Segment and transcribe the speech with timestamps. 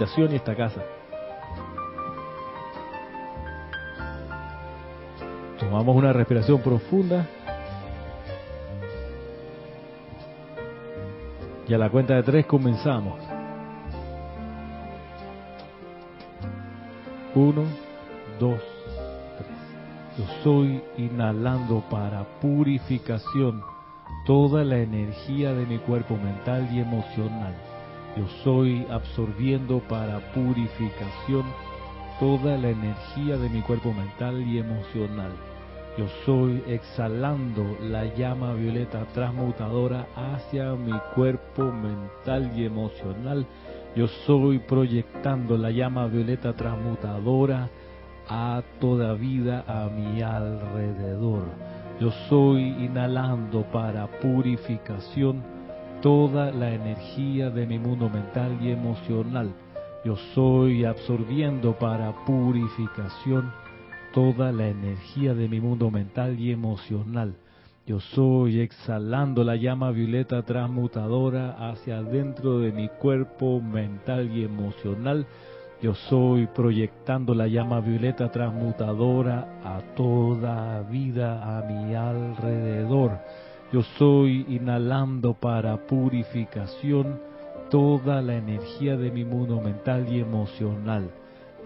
[0.00, 0.80] y esta casa.
[5.58, 7.26] Tomamos una respiración profunda.
[11.68, 13.20] Y a la cuenta de tres comenzamos.
[17.34, 17.64] Uno,
[18.38, 18.58] dos,
[19.36, 20.16] tres.
[20.16, 23.62] Yo soy inhalando para purificación
[24.24, 27.69] toda la energía de mi cuerpo mental y emocional.
[28.16, 31.44] Yo soy absorbiendo para purificación
[32.18, 35.30] toda la energía de mi cuerpo mental y emocional.
[35.96, 43.46] Yo soy exhalando la llama violeta transmutadora hacia mi cuerpo mental y emocional.
[43.94, 47.68] Yo soy proyectando la llama violeta transmutadora
[48.28, 51.44] a toda vida a mi alrededor.
[52.00, 55.59] Yo soy inhalando para purificación
[56.00, 59.52] toda la energía de mi mundo mental y emocional.
[60.04, 63.52] Yo soy absorbiendo para purificación
[64.14, 67.34] toda la energía de mi mundo mental y emocional.
[67.86, 75.26] Yo soy exhalando la llama violeta transmutadora hacia adentro de mi cuerpo mental y emocional.
[75.82, 83.18] Yo soy proyectando la llama violeta transmutadora a toda vida a mi alrededor.
[83.72, 87.20] Yo soy inhalando para purificación
[87.70, 91.08] toda la energía de mi mundo mental y emocional.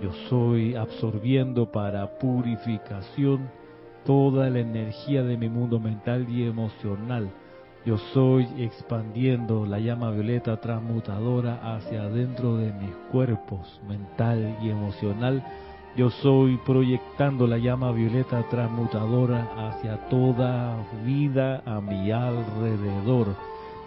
[0.02, 3.48] Yo soy absorbiendo para purificación
[4.04, 7.30] toda la energía de mi mundo mental y emocional.
[7.86, 15.42] Yo soy expandiendo la llama violeta transmutadora hacia adentro de mis cuerpos mental y emocional.
[15.96, 23.28] Yo soy proyectando la llama violeta transmutadora hacia toda vida a mi alrededor.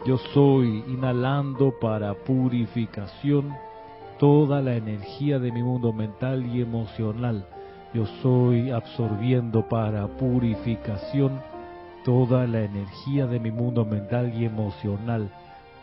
[0.05, 3.53] Yo soy inhalando para purificación
[4.19, 7.45] toda la energía de mi mundo mental y emocional.
[7.93, 11.41] Yo soy absorbiendo para purificación
[12.05, 15.29] toda la energía de mi mundo mental y emocional.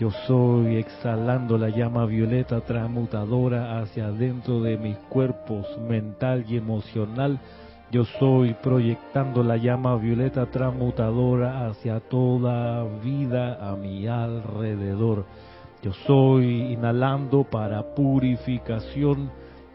[0.00, 7.38] Yo soy exhalando la llama violeta transmutadora hacia adentro de mis cuerpos mental y emocional.
[7.92, 15.26] Yo soy proyectando la llama violeta transmutadora hacia toda vida a mi alrededor.
[15.80, 19.30] Yo soy inhalando para purificación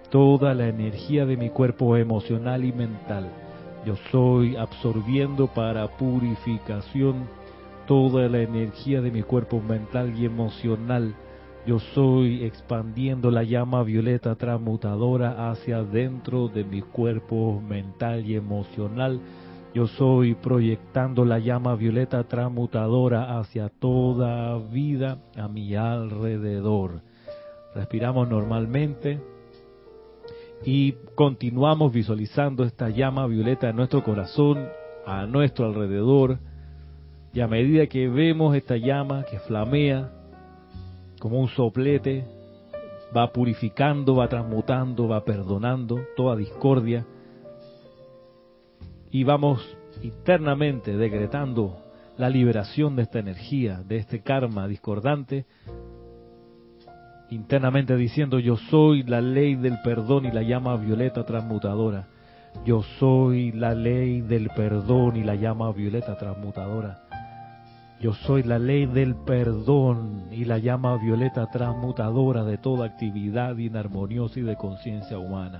[0.10, 3.30] toda la energía de mi cuerpo emocional y mental.
[3.86, 7.39] Yo soy absorbiendo para purificación
[7.90, 11.14] toda la energía de mi cuerpo mental y emocional.
[11.66, 19.20] Yo soy expandiendo la llama violeta transmutadora hacia dentro de mi cuerpo mental y emocional
[19.74, 27.02] yo soy proyectando la llama violeta transmutadora hacia toda vida a mi alrededor.
[27.76, 29.22] Respiramos normalmente
[30.66, 34.68] y continuamos visualizando esta llama violeta en nuestro corazón,
[35.06, 36.40] a nuestro alrededor.
[37.34, 40.12] Y a medida que vemos esta llama que flamea
[41.20, 42.26] como un soplete,
[43.16, 47.06] va purificando, va transmutando, va perdonando toda discordia
[49.12, 49.62] y vamos
[50.04, 51.84] internamente decretando
[52.18, 55.46] la liberación de esta energía, de este karma discordante,
[57.30, 62.08] internamente diciendo yo soy la ley del perdón y la llama violeta transmutadora.
[62.66, 67.09] Yo soy la ley del perdón y la llama violeta transmutadora.
[68.00, 74.40] Yo soy la ley del perdón y la llama violeta transmutadora de toda actividad inarmoniosa
[74.40, 75.60] y de conciencia humana.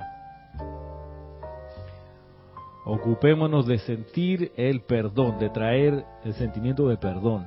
[2.86, 7.46] Ocupémonos de sentir el perdón, de traer el sentimiento de perdón.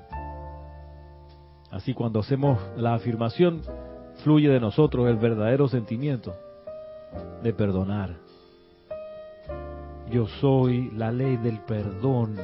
[1.70, 3.62] Así cuando hacemos la afirmación,
[4.22, 6.34] fluye de nosotros el verdadero sentimiento
[7.42, 8.10] de perdonar.
[10.10, 12.36] Yo soy la ley del perdón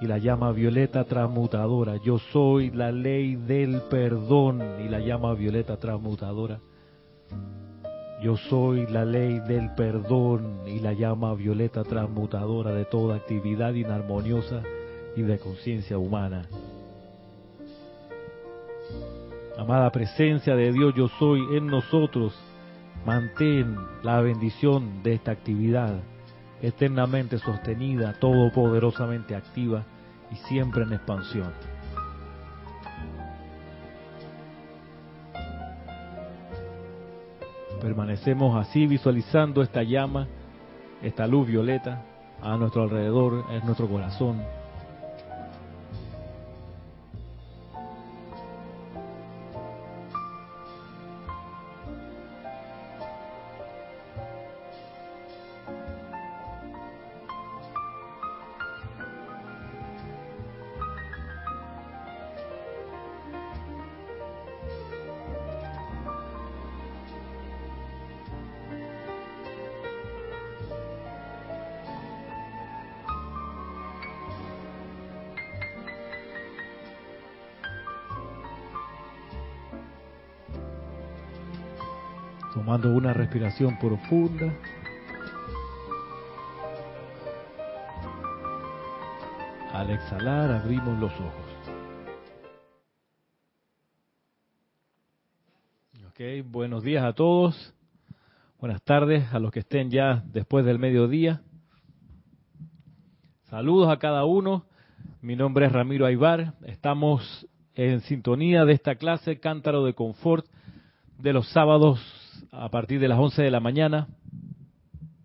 [0.00, 1.96] y la llama violeta transmutadora.
[1.96, 6.58] Yo soy la ley del perdón y la llama violeta transmutadora.
[8.22, 14.62] Yo soy la ley del perdón y la llama violeta transmutadora de toda actividad inarmoniosa
[15.16, 16.46] y de conciencia humana.
[19.56, 22.34] Amada presencia de Dios, yo soy en nosotros.
[23.04, 26.00] Mantén la bendición de esta actividad
[26.62, 29.84] eternamente sostenida, todopoderosamente activa
[30.30, 31.52] y siempre en expansión.
[37.80, 40.26] Permanecemos así visualizando esta llama,
[41.02, 42.02] esta luz violeta
[42.42, 44.59] a nuestro alrededor, en nuestro corazón.
[83.30, 84.52] Respiración profunda.
[89.72, 91.46] Al exhalar abrimos los ojos.
[96.08, 97.72] Ok, buenos días a todos.
[98.58, 101.40] Buenas tardes a los que estén ya después del mediodía.
[103.44, 104.64] Saludos a cada uno.
[105.22, 106.54] Mi nombre es Ramiro Aybar.
[106.64, 110.46] Estamos en sintonía de esta clase Cántaro de Confort
[111.18, 112.19] de los sábados
[112.52, 114.08] a partir de las 11 de la mañana.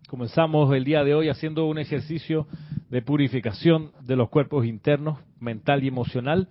[0.08, 2.46] Comenzamos el día de hoy haciendo un ejercicio
[2.88, 6.48] de purificación de los cuerpos internos, mental y emocional.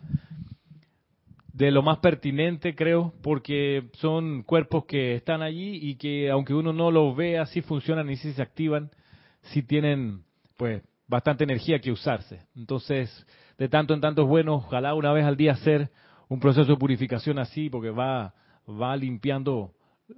[1.54, 6.74] De lo más pertinente, creo, porque son cuerpos que están allí y que aunque uno
[6.74, 8.92] no los vea, sí funcionan y sí se activan,
[9.44, 10.24] sí tienen,
[10.57, 12.42] pues, bastante energía que usarse.
[12.57, 13.25] Entonces,
[13.57, 15.89] de tanto en tanto es bueno, ojalá una vez al día hacer
[16.27, 18.33] un proceso de purificación así, porque va,
[18.68, 19.72] va limpiando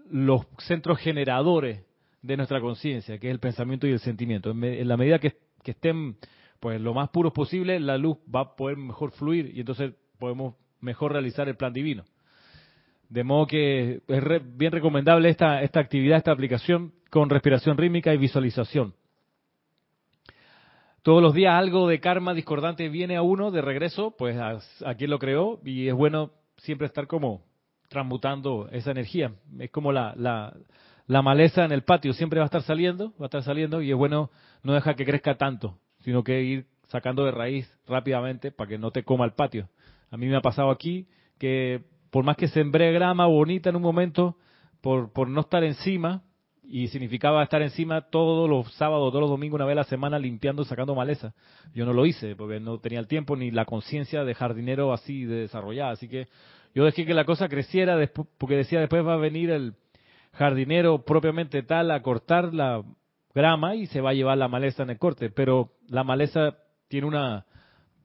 [0.10, 1.84] los centros generadores
[2.22, 4.52] de nuestra conciencia, que es el pensamiento y el sentimiento.
[4.52, 6.18] En, la medida que, estén
[6.60, 10.56] pues lo más puros posible, la luz va a poder mejor fluir y entonces podemos
[10.80, 12.04] mejor realizar el plan divino.
[13.10, 18.18] De modo que es bien recomendable esta, esta actividad, esta aplicación con respiración rítmica y
[18.18, 18.94] visualización.
[21.04, 24.96] Todos los días algo de karma discordante viene a uno de regreso, pues a, a
[24.96, 27.44] quien lo creó, y es bueno siempre estar como
[27.88, 29.34] transmutando esa energía.
[29.60, 30.14] Es como la,
[31.08, 33.92] la, maleza en el patio, siempre va a estar saliendo, va a estar saliendo y
[33.92, 34.30] es bueno
[34.64, 38.92] no dejar que crezca tanto, sino que ir sacando de raíz rápidamente para que no
[38.92, 39.70] te coma el patio.
[40.12, 41.08] A mí me ha pasado aquí
[41.38, 44.38] que por más que sembré grama bonita en un momento,
[44.82, 46.24] por, por no estar encima,
[46.70, 50.20] y significaba estar encima todos los sábados, todos los domingos, una vez a la semana,
[50.20, 51.34] limpiando, sacando maleza.
[51.74, 55.24] Yo no lo hice porque no tenía el tiempo ni la conciencia de jardinero así
[55.24, 55.92] de desarrollada.
[55.92, 56.28] Así que
[56.78, 57.98] yo dejé que la cosa creciera
[58.38, 59.74] porque decía después va a venir el
[60.34, 62.84] jardinero propiamente tal a cortar la
[63.34, 65.32] grama y se va a llevar la maleza en el corte.
[65.32, 66.56] Pero la maleza
[66.88, 67.48] tiene una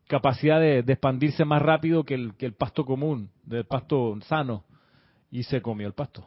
[0.07, 4.64] capacidad de, expandirse más rápido que el, que el pasto común, del pasto sano.
[5.31, 6.26] Y se comió el pasto.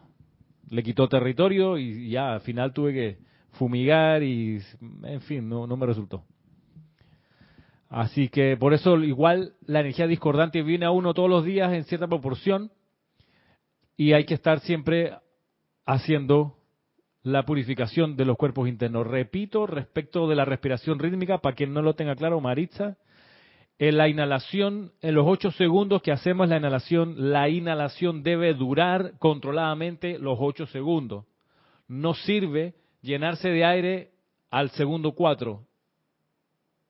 [0.70, 3.18] Le quitó territorio y ya al final tuve que
[3.54, 4.60] fumigar y,
[5.02, 6.24] en fin, no, no me resultó.
[7.96, 11.86] Así que por eso igual la energía discordante viene a uno todos los días en
[11.86, 12.70] cierta proporción
[13.96, 15.14] y hay que estar siempre
[15.86, 16.58] haciendo
[17.24, 19.08] la purificación de los cuerpos internos.
[19.08, 22.98] Repito, respecto de la respiración rítmica, para quien no lo tenga claro, Maritza,
[23.80, 29.14] en la inhalación, en los ocho segundos que hacemos la inhalación, la inhalación debe durar
[29.20, 31.24] controladamente los ocho segundos.
[31.88, 34.12] No sirve llenarse de aire
[34.52, 35.66] al segundo cuatro.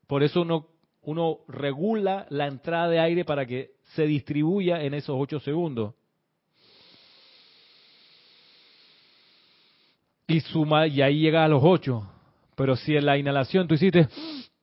[0.08, 0.75] Por eso uno
[1.06, 5.94] uno regula la entrada de aire para que se distribuya en esos 8 segundos.
[10.28, 12.12] Y suma, y ahí llega a los 8.
[12.56, 14.08] Pero si en la inhalación tú hiciste,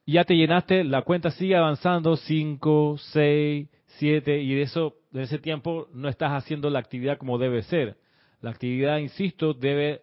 [0.05, 3.69] ya te llenaste, la cuenta sigue avanzando, 5, 6,
[3.99, 7.97] 7, y de eso, de ese tiempo no estás haciendo la actividad como debe ser.
[8.41, 10.03] La actividad, insisto, debe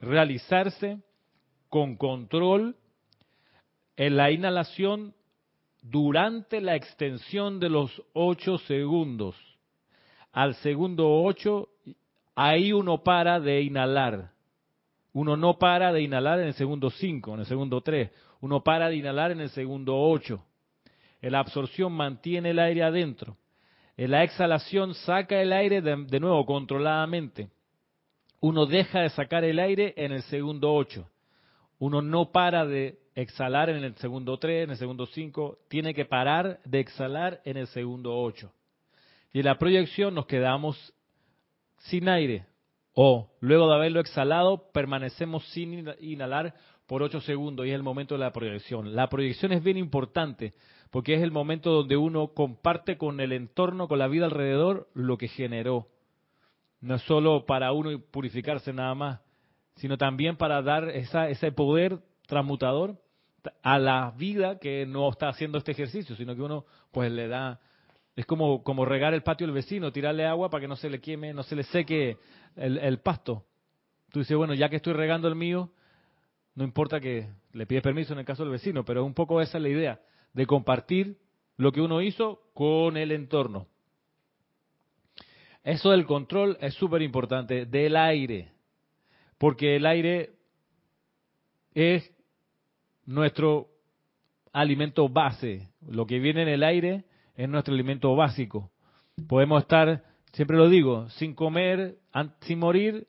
[0.00, 0.98] realizarse
[1.68, 2.76] con control
[3.96, 5.14] en la inhalación
[5.82, 9.36] durante la extensión de los ocho segundos.
[10.32, 11.68] Al segundo ocho,
[12.34, 14.32] ahí uno para de inhalar.
[15.12, 18.10] Uno no para de inhalar en el segundo cinco, en el segundo tres.
[18.40, 20.44] Uno para de inhalar en el segundo ocho.
[21.22, 23.38] En la absorción mantiene el aire adentro.
[23.96, 27.48] En la exhalación saca el aire de, de nuevo controladamente.
[28.40, 31.08] Uno deja de sacar el aire en el segundo ocho.
[31.78, 36.04] Uno no para de exhalar en el segundo 3, en el segundo 5, tiene que
[36.04, 38.52] parar de exhalar en el segundo 8.
[39.32, 40.94] Y en la proyección nos quedamos
[41.78, 42.46] sin aire
[42.92, 46.54] o luego de haberlo exhalado permanecemos sin inhalar
[46.86, 48.94] por 8 segundos y es el momento de la proyección.
[48.94, 50.54] La proyección es bien importante
[50.90, 55.18] porque es el momento donde uno comparte con el entorno, con la vida alrededor, lo
[55.18, 55.88] que generó.
[56.80, 59.20] No es solo para uno purificarse nada más,
[59.76, 62.96] sino también para dar esa, ese poder transmutador
[63.62, 67.60] a la vida que no está haciendo este ejercicio, sino que uno pues le da,
[68.14, 71.00] es como, como regar el patio del vecino, tirarle agua para que no se le
[71.00, 72.16] queme, no se le seque
[72.56, 73.44] el, pasto.
[74.10, 75.70] Tú dices, bueno, ya que estoy regando el mío,
[76.54, 79.58] no importa que le pides permiso en el caso del vecino, pero un poco esa
[79.58, 80.00] es la idea,
[80.32, 81.18] de compartir
[81.56, 83.66] lo que uno hizo con el entorno.
[85.62, 88.52] Eso del control es súper importante, del aire,
[89.36, 90.36] porque el aire
[91.74, 92.15] es
[93.06, 93.68] nuestro
[94.52, 95.70] alimento base.
[95.88, 98.70] Lo que viene en el aire es nuestro alimento básico.
[99.28, 100.02] Podemos estar
[100.36, 101.96] siempre lo digo, sin comer,
[102.40, 103.06] sin morir,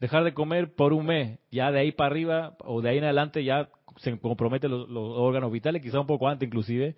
[0.00, 1.40] dejar de comer por un mes.
[1.50, 5.50] Ya de ahí para arriba o de ahí en adelante ya se comprometen los, órganos
[5.50, 6.94] vitales, quizá un poco antes inclusive,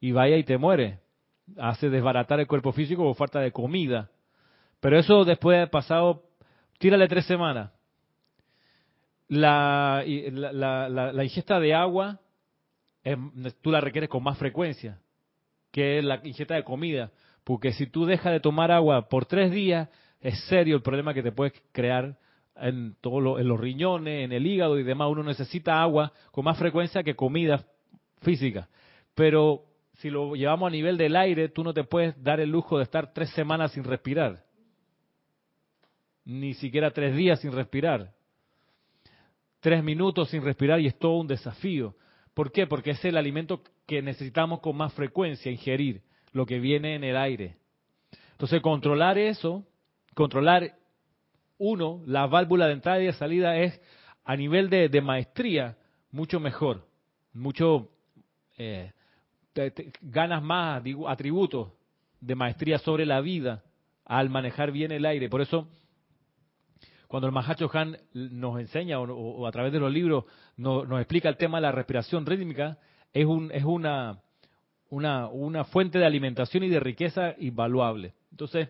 [0.00, 1.00] y vaya y te muere.
[1.58, 4.10] Hace desbaratar el cuerpo físico por falta de comida.
[4.78, 6.22] Pero eso después de pasado,
[6.78, 7.72] tírale tres semanas.
[9.28, 12.20] La, la, la, ingesta de agua,
[13.60, 15.00] tú la requieres con más frecuencia
[15.72, 17.10] que la ingesta de comida.
[17.44, 19.88] Porque si tú dejas de tomar agua por tres días,
[20.20, 22.16] es serio el problema que te puedes crear
[22.56, 25.08] en, todo en los riñones, en el hígado y demás.
[25.10, 27.64] Uno necesita agua con más frecuencia que comida
[28.22, 28.68] física.
[29.14, 29.64] Pero
[29.94, 32.84] si lo llevamos a nivel del aire, tú no te puedes dar el lujo de
[32.84, 34.44] estar tres semanas sin respirar.
[36.24, 38.15] Ni siquiera tres días sin respirar.
[39.66, 41.96] Tres minutos sin respirar y es todo un desafío.
[42.34, 42.68] ¿Por qué?
[42.68, 47.16] Porque es el alimento que necesitamos con más frecuencia ingerir, lo que viene en el
[47.16, 47.56] aire.
[48.30, 49.66] Entonces, controlar eso,
[50.14, 50.76] controlar
[51.58, 53.82] uno, la válvula de entrada y de salida es
[54.24, 55.76] a nivel de, maestría
[56.12, 56.86] mucho mejor,
[57.32, 57.90] mucho
[58.58, 58.92] eh,
[60.00, 61.72] ganas más atributos
[62.20, 63.64] de maestría sobre la vida
[64.04, 65.28] al manejar bien el aire.
[65.28, 65.68] Por eso,
[67.06, 70.24] cuando el Mahacho Han nos enseña o, a través de los libros
[70.56, 72.78] nos, explica el tema de la respiración rítmica,
[73.12, 74.20] es, un, es una,
[74.90, 78.14] una, una fuente de alimentación y de riqueza invaluable.
[78.30, 78.68] Entonces,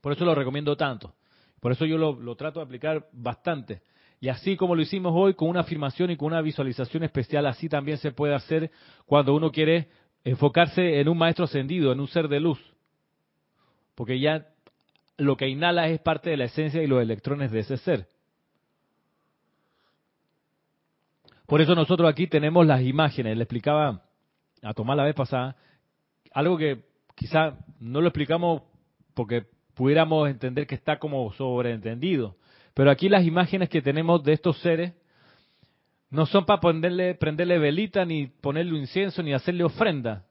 [0.00, 1.14] por eso lo recomiendo tanto.
[1.60, 3.82] Por eso yo lo, trato de aplicar bastante.
[4.20, 7.68] Y así como lo hicimos hoy con una afirmación y con una visualización especial, así
[7.68, 8.70] también se puede hacer
[9.06, 9.88] cuando uno quiere
[10.24, 12.58] enfocarse en un maestro ascendido, en un ser de luz.
[13.94, 14.51] Porque ya
[15.22, 18.06] lo que inhala es parte de la esencia y los electrones de ese ser.
[21.46, 23.36] Por eso nosotros aquí tenemos las imágenes.
[23.36, 24.02] Le explicaba
[24.62, 25.56] a Tomás la vez pasada
[26.32, 28.62] algo que quizá no lo explicamos
[29.14, 32.36] porque pudiéramos entender que está como sobreentendido.
[32.74, 34.94] Pero aquí las imágenes que tenemos de estos seres
[36.10, 40.26] no son para prenderle, prenderle velita, ni ponerle incienso, ni hacerle ofrenda.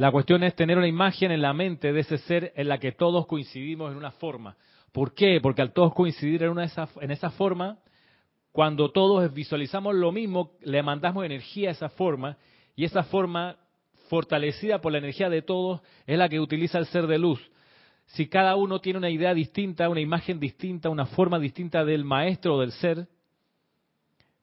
[0.00, 2.90] La cuestión es tener una imagen en la mente de ese ser en la que
[2.90, 4.56] todos coincidimos en una forma.
[4.92, 5.40] ¿Por qué?
[5.42, 7.80] Porque al todos coincidir en, una esa, en esa forma,
[8.50, 12.38] cuando todos visualizamos lo mismo, le mandamos energía a esa forma
[12.74, 13.58] y esa forma
[14.08, 17.50] fortalecida por la energía de todos, es la que utiliza el ser de luz.
[18.06, 22.54] Si cada uno tiene una idea distinta, una imagen distinta, una forma distinta del maestro
[22.54, 23.06] o del ser,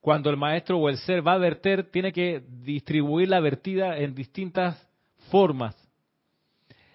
[0.01, 4.13] cuando el maestro o el ser va a verter, tiene que distribuir la vertida en
[4.13, 4.86] distintas
[5.27, 5.75] formas.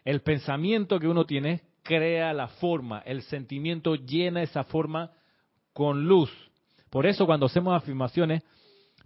[0.05, 5.13] El pensamiento que uno tiene crea la forma, el sentimiento llena esa forma
[5.73, 6.31] con luz.
[6.91, 8.43] Por eso cuando hacemos afirmaciones,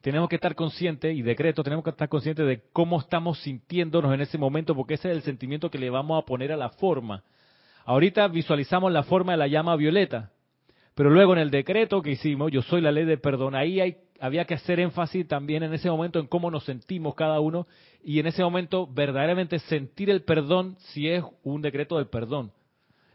[0.01, 4.21] tenemos que estar conscientes, y decreto, tenemos que estar conscientes de cómo estamos sintiéndonos en
[4.21, 7.25] ese momento, porque ese es el sentimiento que le vamos a poner a la forma.
[7.85, 10.33] Ahorita visualizamos la forma de la llama violeta,
[10.97, 13.99] pero luego en el decreto que hicimos, yo soy la ley de perdón, ahí hay,
[14.19, 17.67] había que hacer énfasis también en ese momento en cómo nos sentimos cada uno,
[18.03, 22.51] y en ese momento verdaderamente sentir el perdón si es un decreto del perdón.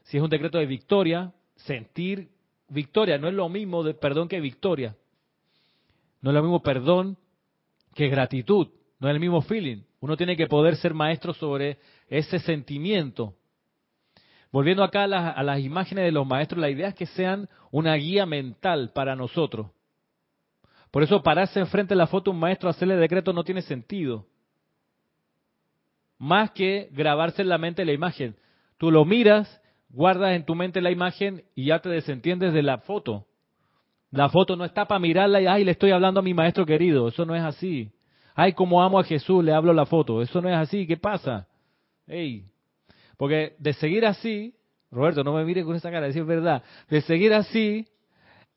[0.04, 2.30] Si es un decreto de victoria, sentir
[2.70, 4.96] victoria, no es lo mismo de perdón que victoria.
[6.22, 7.18] No es lo mismo perdón
[7.96, 8.68] que gratitud.
[9.00, 9.82] No es el mismo feeling.
[10.02, 13.34] Uno tiene que poder ser maestro sobre ese sentimiento.
[14.52, 18.26] Volviendo acá a las, imágenes de los maestros, la idea es que sean una guía
[18.26, 19.68] mental para nosotros.
[20.92, 24.26] Por eso pararse enfrente de la foto de un maestro, hacerle decreto no tiene sentido.
[26.18, 28.36] Más que grabarse en la mente la imagen.
[28.78, 32.80] Tú lo miras, guardas en tu mente la imagen y ya te desentiendes de la
[32.80, 33.26] foto.
[34.12, 37.08] La foto no está para mirarla y, ay, le estoy hablando a mi maestro querido.
[37.08, 37.90] Eso no es así.
[38.36, 40.22] Ay, como amo a Jesús, le hablo la foto.
[40.22, 40.86] Eso no es así.
[40.86, 41.48] ¿Qué pasa?
[42.06, 42.46] Ey.
[43.22, 44.56] Porque de seguir así,
[44.90, 46.64] Roberto, no me mire con esa cara, decir verdad.
[46.90, 47.86] De seguir así,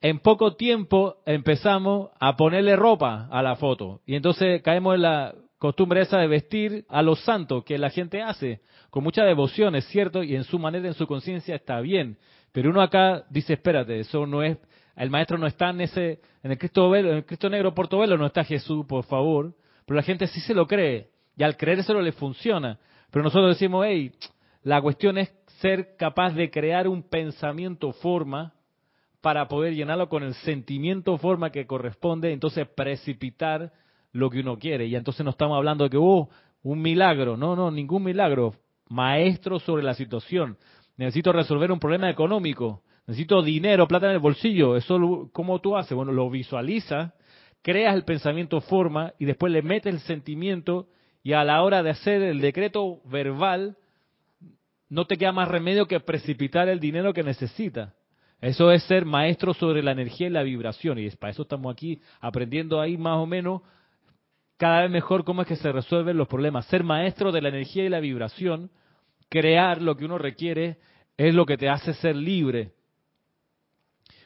[0.01, 4.01] en poco tiempo empezamos a ponerle ropa a la foto.
[4.07, 8.23] Y entonces caemos en la costumbre esa de vestir a los santos que la gente
[8.23, 8.63] hace.
[8.89, 12.17] Con mucha devoción, es cierto, y en su manera, en su conciencia está bien.
[12.51, 14.57] Pero uno acá dice, espérate, eso no es
[14.97, 18.25] el maestro no está en ese, en el Cristo, en el Cristo negro portobelo no
[18.25, 19.53] está Jesús, por favor.
[19.85, 21.11] Pero la gente sí se lo cree.
[21.37, 22.79] Y al creérselo le funciona.
[23.11, 24.11] Pero nosotros decimos, hey,
[24.65, 28.55] la cuestión es ser capaz de crear un pensamiento forma
[29.21, 33.73] para poder llenarlo con el sentimiento forma que corresponde, entonces precipitar
[34.11, 34.87] lo que uno quiere.
[34.87, 36.29] Y entonces no estamos hablando de que, oh,
[36.63, 37.37] un milagro.
[37.37, 38.55] No, no, ningún milagro.
[38.89, 40.59] Maestro sobre la situación.
[40.97, 44.77] Necesito resolver un problema económico necesito dinero, plata en el bolsillo.
[44.77, 45.95] Eso, ¿cómo tú haces?
[45.95, 47.13] Bueno, lo visualizas,
[47.63, 50.89] creas el pensamiento forma y después le metes el sentimiento
[51.23, 53.77] y a la hora de hacer el decreto verbal,
[54.95, 57.93] no te queda más remedio que precipitar el dinero que necesitas.
[58.41, 61.01] Eso es ser maestro sobre la energía y la vibración.
[61.01, 63.63] Y es para eso estamos aquí aprendiendo ahí más o menos
[64.57, 66.67] cada vez mejor cómo es que se resuelven los problemas.
[66.67, 68.71] Ser maestro de la energía y la vibración,
[69.29, 70.79] crear lo que uno requiere,
[71.17, 72.71] es lo que te hace ser libre.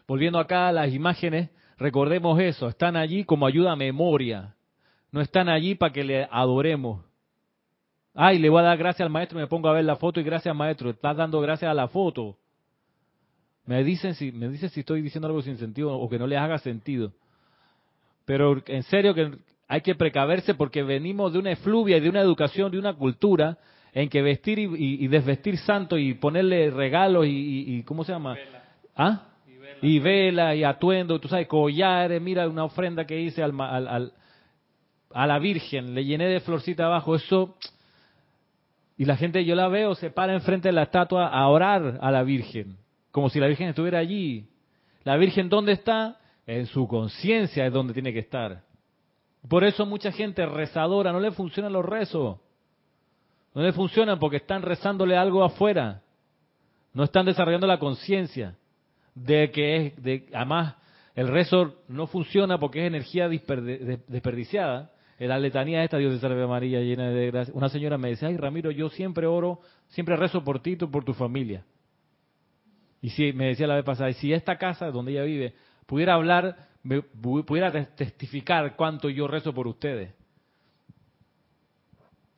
[0.07, 1.49] Volviendo acá a las imágenes,
[1.79, 4.55] recordemos eso, están allí como ayuda a memoria,
[5.13, 7.08] no están allí para que le adoremos.
[8.21, 10.25] Ay, le voy a dar gracias al maestro, me pongo a ver la foto y
[10.25, 12.37] gracias maestro, estás dando gracias a la foto.
[13.65, 16.37] Me dicen si me dicen si estoy diciendo algo sin sentido o que no les
[16.37, 17.13] haga sentido.
[18.25, 22.21] Pero en serio que hay que precaverse porque venimos de una efluvia y de una
[22.21, 23.57] educación, de una cultura
[23.93, 28.37] en que vestir y, desvestir santo y ponerle regalos y, ¿cómo se llama?
[28.97, 29.29] ¿Ah?
[29.81, 30.57] Y vela.
[30.57, 34.13] y atuendo, tú sabes, collares, mira una ofrenda que hice al, al,
[35.13, 37.55] a la Virgen, le llené de florcita abajo, eso...
[38.99, 42.11] Y la gente, yo la veo, se para enfrente de la estatua a orar a
[42.11, 42.77] la Virgen,
[43.13, 44.49] como si la Virgen estuviera allí.
[45.05, 46.19] La Virgen, ¿dónde está?
[46.45, 48.63] En su conciencia es donde tiene que estar.
[49.49, 52.39] Por eso mucha gente rezadora no le funcionan los rezos.
[53.55, 56.03] No le funcionan porque están rezándole algo afuera.
[56.93, 58.57] No están desarrollando la conciencia
[59.15, 60.75] de que es, de, además,
[61.15, 64.91] el rezo no funciona porque es energía desperdiciada.
[65.19, 67.53] En la letanía esta, Dios de salve María, llena de gracia.
[67.55, 71.05] Una señora me decía, ay Ramiro, yo siempre oro, siempre rezo por ti y por
[71.05, 71.65] tu familia.
[73.01, 75.55] Y si me decía la vez pasada, si esta casa donde ella vive
[75.87, 76.69] pudiera hablar
[77.21, 80.15] pudiera testificar cuánto yo rezo por ustedes.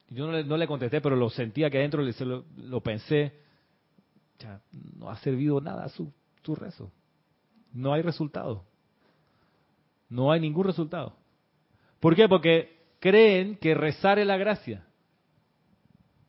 [0.09, 3.39] Yo no le, contesté, pero lo sentía que adentro lo, lo pensé.
[4.39, 4.59] Ya,
[4.97, 6.11] no ha servido nada su,
[6.43, 6.91] su rezo.
[7.71, 8.65] No hay resultado.
[10.09, 11.15] No hay ningún resultado.
[12.01, 12.27] ¿Por qué?
[12.27, 14.83] Porque creen que rezar es la gracia.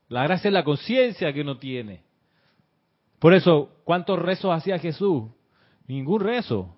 [0.08, 2.02] La gracia es la conciencia que uno tiene.
[3.18, 5.24] Por eso, ¿cuántos rezos hacía Jesús?
[5.86, 6.76] Ningún rezo.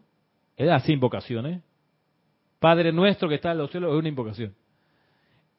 [0.57, 1.61] Era así invocaciones.
[2.61, 4.55] Padre nuestro que está en los cielos es una invocación.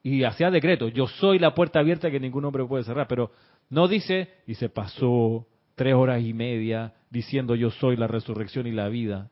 [0.02, 3.32] Y hacía decreto, yo soy la puerta abierta que ningún hombre puede cerrar, pero
[3.70, 5.46] no dice, y se pasó
[5.76, 9.30] tres horas y media diciendo yo soy la resurrección y la vida.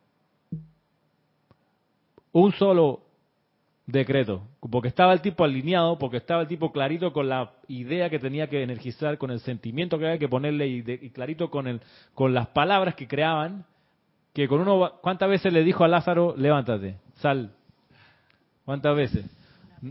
[2.34, 3.13] Un solo
[3.86, 8.20] decreto, porque estaba el tipo alineado, porque estaba el tipo clarito con la idea que
[8.20, 11.82] tenía que energizar, con el sentimiento que había que ponerle y, y clarito con, el,
[12.14, 13.66] con las palabras que creaban,
[14.34, 17.52] que con uno, ¿cuántas veces le dijo a Lázaro, levántate, sal?
[18.66, 19.26] ¿Cuántas veces?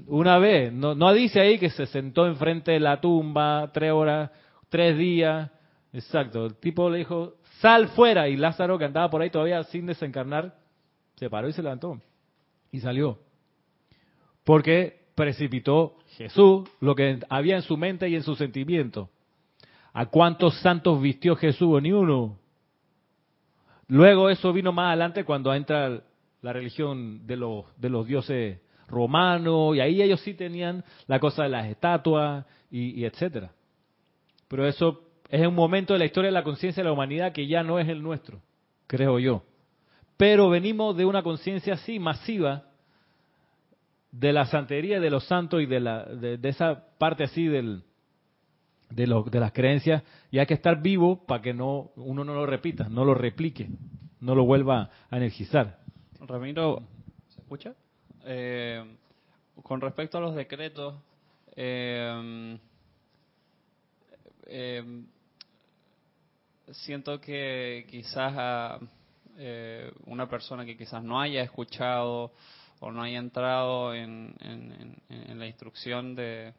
[0.06, 4.30] Una vez, no, no dice ahí que se sentó enfrente de la tumba tres horas,
[4.70, 5.50] tres días,
[5.92, 9.84] exacto, el tipo le dijo, sal fuera, y Lázaro que andaba por ahí todavía sin
[9.84, 10.54] desencarnar,
[11.16, 12.00] se paró y se levantó,
[12.70, 13.18] y salió.
[14.44, 19.10] Porque precipitó Jesús lo que había en su mente y en su sentimiento.
[19.92, 21.80] ¿A cuántos santos vistió Jesús?
[21.82, 22.38] Ni uno.
[23.88, 26.02] Luego eso vino más adelante cuando entra
[26.40, 31.44] la religión de los, de los dioses romanos, y ahí ellos sí tenían la cosa
[31.44, 33.52] de las estatuas y, etcétera.
[34.48, 37.46] Pero eso es un momento de la historia de la conciencia de la humanidad que
[37.46, 38.40] ya no es el nuestro,
[38.86, 39.42] creo yo.
[40.16, 42.64] Pero venimos de una conciencia así masiva
[44.12, 47.82] de la santería de los santos y de, la, de esa parte así del,
[48.94, 52.34] de, lo, de las creencias y hay que estar vivo para que no uno no
[52.34, 53.68] lo repita, no lo replique,
[54.20, 55.78] no lo vuelva a energizar.
[56.20, 56.82] Ramiro,
[57.28, 57.74] ¿se escucha?
[58.24, 58.84] Eh,
[59.62, 60.94] con respecto a los decretos,
[61.56, 62.58] eh,
[64.46, 65.04] eh,
[66.70, 68.78] siento que quizás a,
[70.06, 72.32] una persona que quizás no haya escuchado
[72.82, 74.34] o no haya entrado en,
[75.08, 76.52] en la instrucción de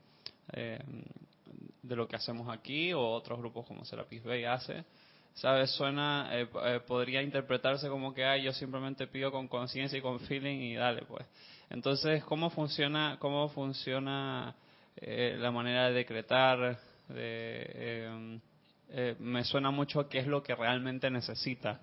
[1.84, 4.84] de lo que hacemos aquí o otros grupos como Serapis Bay hace.
[5.36, 5.72] ¿Sabes?
[5.72, 10.60] Suena, eh, eh, podría interpretarse como que yo simplemente pido con conciencia y con feeling
[10.60, 11.26] y dale, pues.
[11.70, 14.56] Entonces, ¿cómo funciona, cómo funciona
[14.96, 16.80] eh, la manera de decretar?
[17.10, 18.40] De,
[19.20, 21.82] me suena mucho a qué es lo que realmente necesita.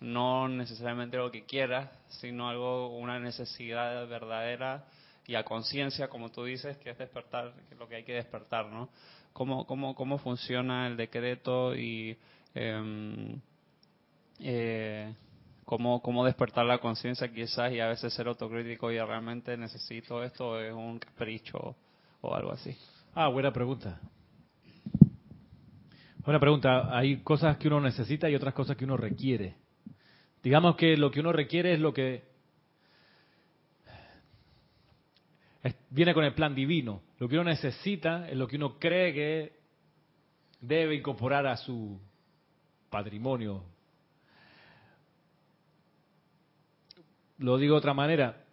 [0.00, 4.86] No necesariamente lo que quiera, sino algo, una necesidad verdadera
[5.26, 8.66] y a conciencia, como tú dices, que es despertar, que lo que hay que despertar,
[8.66, 8.88] ¿no?
[9.32, 12.16] cómo, cómo, cómo funciona el decreto y
[12.54, 13.40] em,
[14.38, 15.14] eh,
[15.64, 20.60] cómo, cómo despertar la conciencia quizás y a veces ser autocrítico y realmente necesito esto
[20.60, 21.76] es un capricho
[22.20, 22.76] o algo así.
[23.14, 24.00] Ah, buena pregunta.
[26.18, 26.96] Buena pregunta.
[26.96, 29.56] Hay cosas que uno necesita y otras cosas que uno requiere.
[30.42, 32.30] Digamos que lo que uno requiere es lo que
[35.90, 37.02] viene con el plan divino.
[37.18, 39.52] Lo que uno necesita es lo que uno cree que
[40.60, 42.00] debe incorporar a su
[42.88, 43.64] patrimonio.
[47.38, 48.44] Lo digo de otra manera,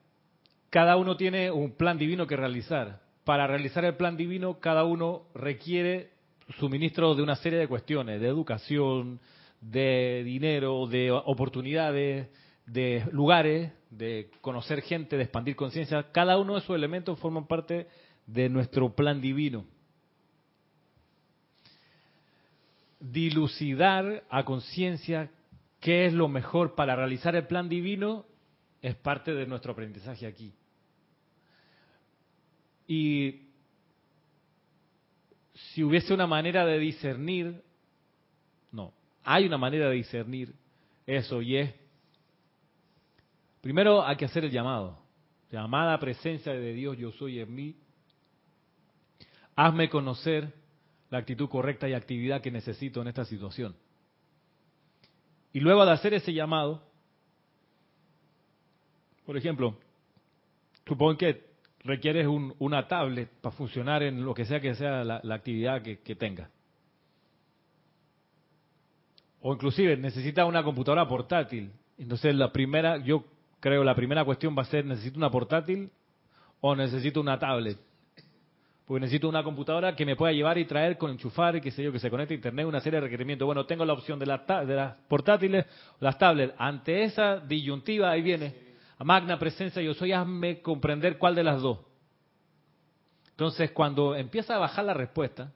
[0.69, 3.02] cada uno tiene un plan divino que realizar.
[3.23, 6.12] Para realizar el plan divino, cada uno requiere
[6.60, 9.19] suministro de una serie de cuestiones, de educación,
[9.71, 12.30] de dinero, de oportunidades,
[12.65, 16.12] de lugares, de conocer gente, de expandir conciencia.
[16.12, 17.88] Cada uno de esos elementos forman parte
[18.25, 19.65] de nuestro plan divino.
[22.99, 25.30] Dilucidar a conciencia
[25.80, 28.25] qué es lo mejor para realizar el plan divino
[28.82, 30.53] es parte de nuestro aprendizaje aquí.
[32.88, 33.47] Y
[35.53, 37.62] si hubiese una manera de discernir,
[38.71, 38.93] no,
[39.29, 40.55] hay una manera de discernir
[41.05, 41.73] eso y es,
[43.59, 44.97] primero hay que hacer el llamado,
[45.51, 47.75] llamada presencia de Dios yo soy en mí,
[49.53, 50.53] hazme conocer
[51.09, 53.75] la actitud correcta y actividad que necesito en esta situación.
[55.51, 56.81] Y luego de hacer ese llamado,
[59.25, 59.77] por ejemplo,
[60.87, 61.47] supongo que
[61.79, 62.27] requieres
[62.59, 66.49] una tablet para funcionar en lo que sea que sea la, actividad que, que tenga.
[69.49, 71.71] O inclusive necesita una computadora portátil.
[71.97, 73.23] Entonces la primera, yo
[73.62, 75.89] creo la primera cuestión va a ser, ¿necesito una portátil
[76.60, 77.77] o necesito una tablet?
[78.86, 81.93] Porque necesito una computadora que me pueda llevar y traer con enchufar qué sé yo,
[81.93, 83.45] que se conecte a internet, una serie de requerimientos.
[83.45, 85.65] Bueno, tengo la opción de, de las portátiles
[86.01, 86.53] las tablets.
[86.57, 88.53] Ante esa disyuntiva, ahí viene
[88.99, 91.79] magna presencia yo soy, hazme comprender cuál de las dos.
[93.29, 95.53] Entonces, cuando empieza a bajar la respuesta,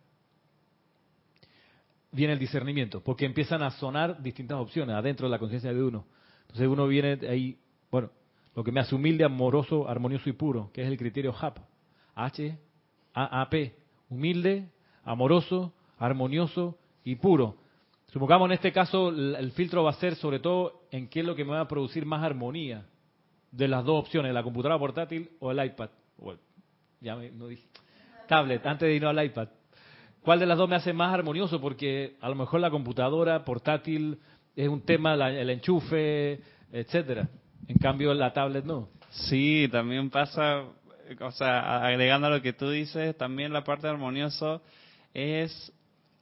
[2.11, 6.05] viene el discernimiento, porque empiezan a sonar distintas opciones adentro de la conciencia de uno.
[6.41, 7.57] Entonces uno viene ahí,
[7.89, 8.09] bueno,
[8.55, 11.57] lo que me hace humilde, amoroso, armonioso y puro, que es el criterio HAP.
[12.15, 12.57] H,
[13.13, 13.73] A, A, P.
[14.09, 14.67] Humilde,
[15.05, 17.55] amoroso, armonioso y puro.
[18.07, 21.33] Supongamos en este caso el filtro va a ser sobre todo en qué es lo
[21.33, 22.85] que me va a producir más armonía
[23.51, 25.89] de las dos opciones, la computadora portátil o el iPad.
[26.99, 27.67] ya no dije.
[28.27, 29.47] Tablet, antes de ir al iPad.
[30.23, 31.59] ¿Cuál de las dos me hace más armonioso?
[31.59, 34.19] Porque a lo mejor la computadora portátil
[34.55, 36.39] es un tema, el enchufe,
[36.71, 37.27] etcétera.
[37.67, 38.89] En cambio, la tablet no.
[39.09, 40.63] Sí, también pasa,
[41.19, 44.61] o sea, agregando a lo que tú dices, también la parte armonioso
[45.13, 45.73] es,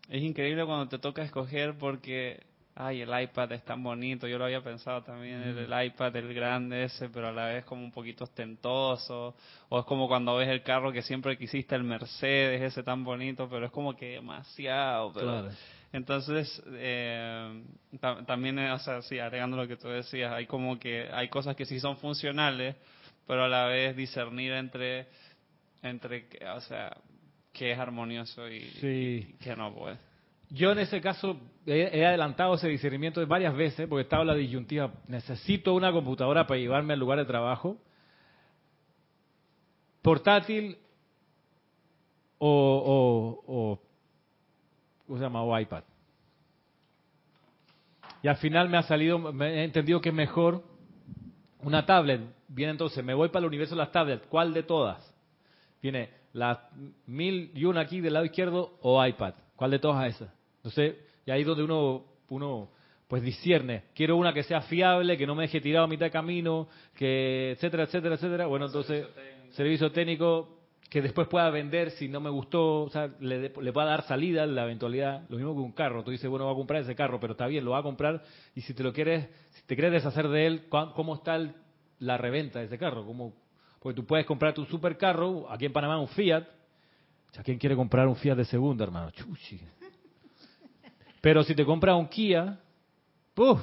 [0.09, 2.39] es increíble cuando te toca escoger porque
[2.79, 6.85] ay, el iPad es tan bonito, yo lo había pensado también, el, iPad, el grande
[6.85, 9.35] ese, pero a la vez como un poquito ostentoso,
[9.67, 13.49] o es como cuando ves el carro que siempre quisiste, el Mercedes ese tan bonito,
[13.49, 15.49] pero es como que demasiado, pero...
[15.91, 17.63] Entonces, eh,
[18.27, 21.65] también, o sea, sí, agregando lo que tú decías, hay como que hay cosas que
[21.65, 22.75] sí son funcionales,
[23.25, 25.07] pero a la vez discernir entre,
[25.81, 26.95] entre o sea,
[27.51, 29.97] qué es armonioso y, y qué no puede.
[30.49, 35.75] Yo en ese caso he, adelantado ese discernimiento varias veces porque estaba la disyuntiva, necesito
[35.75, 37.77] una computadora para llevarme al lugar de trabajo,
[40.01, 40.77] portátil
[42.39, 43.79] o, o,
[45.05, 45.43] ¿cómo se llama?
[45.43, 45.83] o iPad.
[48.23, 50.63] Y al final me ha salido, me he entendido que es mejor
[51.61, 52.21] una tablet.
[52.47, 54.25] Viene entonces, me voy para el universo de las tablets.
[54.27, 55.13] ¿Cuál de todas?
[55.81, 56.69] Viene la
[57.05, 59.35] mil y una aquí del lado izquierdo o iPad.
[59.55, 60.38] ¿Cuál de todas esas?
[60.59, 60.95] Entonces,
[61.25, 62.69] y ahí donde uno, uno
[63.07, 63.85] pues discierne.
[63.95, 67.51] Quiero una que sea fiable, que no me deje tirado a mitad de camino, que
[67.51, 68.45] etcétera, etcétera, etcétera.
[68.45, 69.07] Bueno, entonces,
[69.51, 73.87] servicio técnico, que después pueda vender si no me gustó, o sea, le, le pueda
[73.87, 75.23] dar salida la eventualidad.
[75.29, 76.03] Lo mismo que un carro.
[76.03, 78.23] Tú dices, bueno, voy a comprar ese carro, pero está bien, lo va a comprar.
[78.53, 81.39] Y si te lo quieres, si te quieres deshacer de él, ¿cómo está
[81.99, 83.05] la reventa de ese carro?
[83.05, 83.33] ¿Cómo,
[83.79, 86.43] porque tú puedes comprar tu supercarro, aquí en Panamá un Fiat.
[86.43, 89.11] O ¿quién quiere comprar un Fiat de segunda, hermano?
[89.11, 89.59] Chuchi.
[91.21, 92.59] Pero si te compras un Kia,
[93.33, 93.59] ¡puf!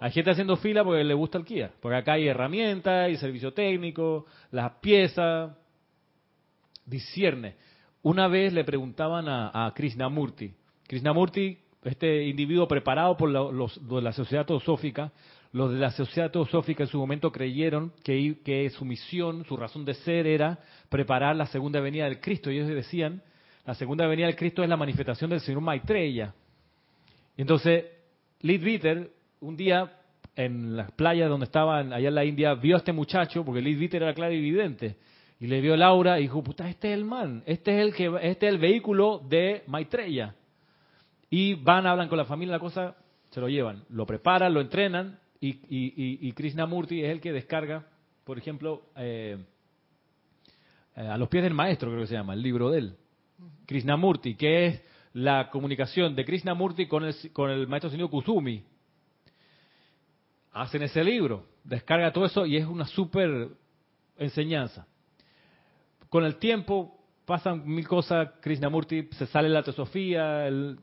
[0.00, 1.70] Hay gente haciendo fila porque le gusta el Kia.
[1.80, 5.52] Porque acá hay herramientas, hay servicio técnico, las piezas.
[6.84, 7.56] Discierne.
[8.02, 10.54] Una vez le preguntaban a, a Krishnamurti.
[10.86, 15.10] Krishnamurti, este individuo preparado por los, de la sociedad teosófica,
[15.52, 19.84] los de la sociedad teosófica en su momento creyeron que, que su misión, su razón
[19.84, 22.50] de ser era preparar la segunda venida del Cristo.
[22.50, 23.22] Y ellos decían,
[23.64, 26.34] la segunda venida del Cristo es la manifestación del Señor Maitreya.
[27.36, 27.84] Y entonces,
[28.40, 29.92] Viter, un día
[30.34, 34.02] en las playas donde estaban allá en la India, vio a este muchacho, porque Viter
[34.02, 34.96] era claro y evidente,
[35.38, 37.94] y le vio el aura y dijo, puta, este es el man, este es el,
[37.94, 40.34] que, este es el vehículo de Maitreya.
[41.28, 42.96] Y van, hablan con la familia, la cosa,
[43.30, 47.86] se lo llevan, lo preparan, lo entrenan, y, y, y, Krishnamurti es el que descarga,
[48.24, 49.36] por ejemplo, eh,
[50.96, 52.96] eh, a los pies del maestro, creo que se llama, el libro de él.
[53.66, 54.82] Krishnamurti, que es
[55.16, 58.62] la comunicación de Krishnamurti con el, con el maestro señor Kusumi.
[60.52, 63.48] Hacen ese libro, descarga todo eso y es una súper
[64.18, 64.86] enseñanza.
[66.10, 70.78] Con el tiempo pasan mil cosas, Krishnamurti se sale la teosofía, él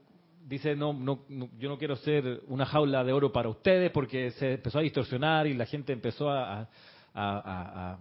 [0.47, 1.25] dice, no, no,
[1.59, 5.45] yo no quiero ser una jaula de oro para ustedes porque se empezó a distorsionar
[5.45, 6.67] y la gente empezó a,
[7.13, 7.99] a,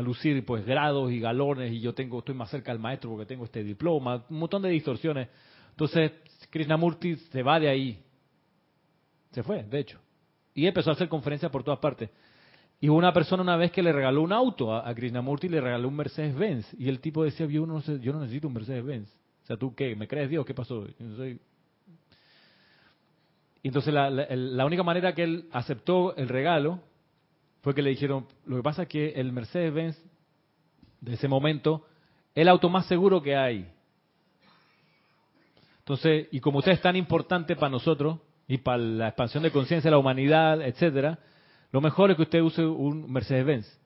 [0.00, 3.46] lucir pues grados y galones y yo tengo estoy más cerca del maestro porque tengo
[3.46, 5.28] este diploma, un montón de distorsiones.
[5.76, 6.10] Entonces,
[6.48, 8.02] Krishnamurti se va de ahí.
[9.32, 10.00] Se fue, de hecho.
[10.54, 12.08] Y empezó a hacer conferencias por todas partes.
[12.80, 15.88] Y una persona una vez que le regaló un auto a, Krishnamurti y le regaló
[15.88, 16.74] un Mercedes-Benz.
[16.78, 19.06] Y el tipo decía, yo no, yo necesito un Mercedes-Benz.
[19.42, 19.94] O sea, ¿tú qué?
[19.94, 20.46] ¿Me crees Dios?
[20.46, 20.86] ¿Qué pasó?
[23.62, 26.80] Y entonces la, la, única manera que él aceptó el regalo
[27.60, 30.02] fue que le dijeron, lo que pasa es que el Mercedes-Benz
[31.02, 31.86] de ese momento
[32.34, 33.75] es el auto más seguro que hay.
[35.86, 38.18] Entonces, y como usted es tan importante para nosotros
[38.48, 41.20] y para la expansión de conciencia de la humanidad, etcétera,
[41.70, 43.80] lo mejor es que usted use un Mercedes-Benz.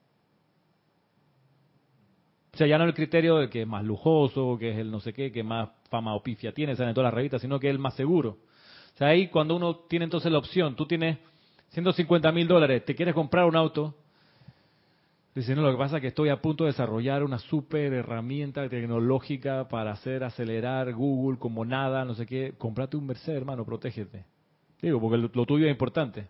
[2.55, 4.99] O sea, ya no el criterio de que es más lujoso, que es el no
[4.99, 7.67] sé qué, que más fama o pifia tiene, salen en todas las revistas, sino que
[7.67, 8.39] es el más seguro.
[8.95, 11.19] O sea, ahí cuando uno tiene entonces la opción, tú tienes
[11.69, 13.95] 150 mil dólares, te quieres comprar un auto,
[15.33, 18.67] Dice, no, lo que pasa es que estoy a punto de desarrollar una super herramienta
[18.67, 22.53] tecnológica para hacer acelerar Google como nada, no sé qué.
[22.57, 24.25] Comprate un Mercedes, hermano, protégete.
[24.81, 26.27] Digo, porque lo, tuyo es importante.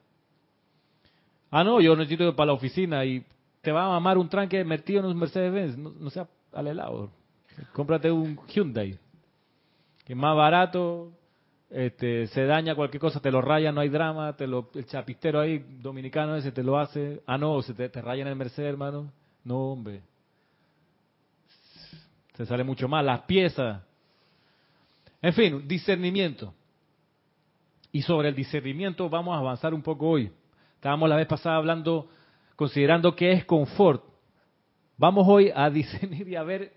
[1.49, 3.25] Ah, no, yo necesito para la oficina y
[3.61, 5.77] te va a mamar un tranque metido en un Mercedes-Benz.
[5.77, 7.09] No, no sea al helado.
[7.73, 8.99] Cómprate un Hyundai,
[10.05, 11.11] que es más barato,
[11.71, 16.35] este, se daña cualquier cosa, te lo raya, no hay drama, el chapistero ahí dominicano
[16.35, 19.11] ese te lo hace, ah no, se te, te raya en el Mercedes, hermano,
[19.43, 20.01] no hombre,
[22.35, 23.81] se sale mucho más, las piezas,
[25.21, 26.53] en fin, discernimiento.
[27.91, 30.31] Y sobre el discernimiento vamos a avanzar un poco hoy.
[30.75, 32.09] Estábamos la vez pasada hablando,
[32.55, 34.03] considerando qué es confort.
[34.97, 36.73] Vamos hoy a discernir y a ver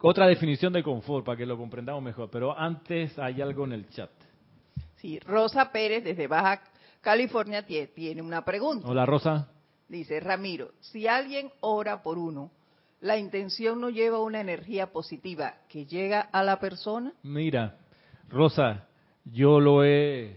[0.00, 3.88] otra definición de confort para que lo comprendamos mejor, pero antes hay algo en el
[3.88, 4.10] chat.
[4.96, 6.62] Sí, Rosa Pérez desde Baja
[7.00, 8.86] California tiene una pregunta.
[8.86, 9.48] Hola Rosa.
[9.88, 12.50] Dice, Ramiro, si alguien ora por uno,
[13.00, 17.12] ¿la intención no lleva una energía positiva que llega a la persona?
[17.22, 17.78] Mira,
[18.28, 18.86] Rosa,
[19.24, 20.36] yo lo he,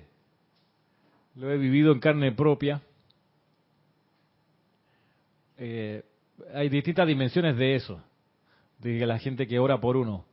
[1.36, 2.82] lo he vivido en carne propia.
[5.58, 6.04] Eh,
[6.54, 8.02] hay distintas dimensiones de eso
[8.82, 10.26] de la gente que ora por uno.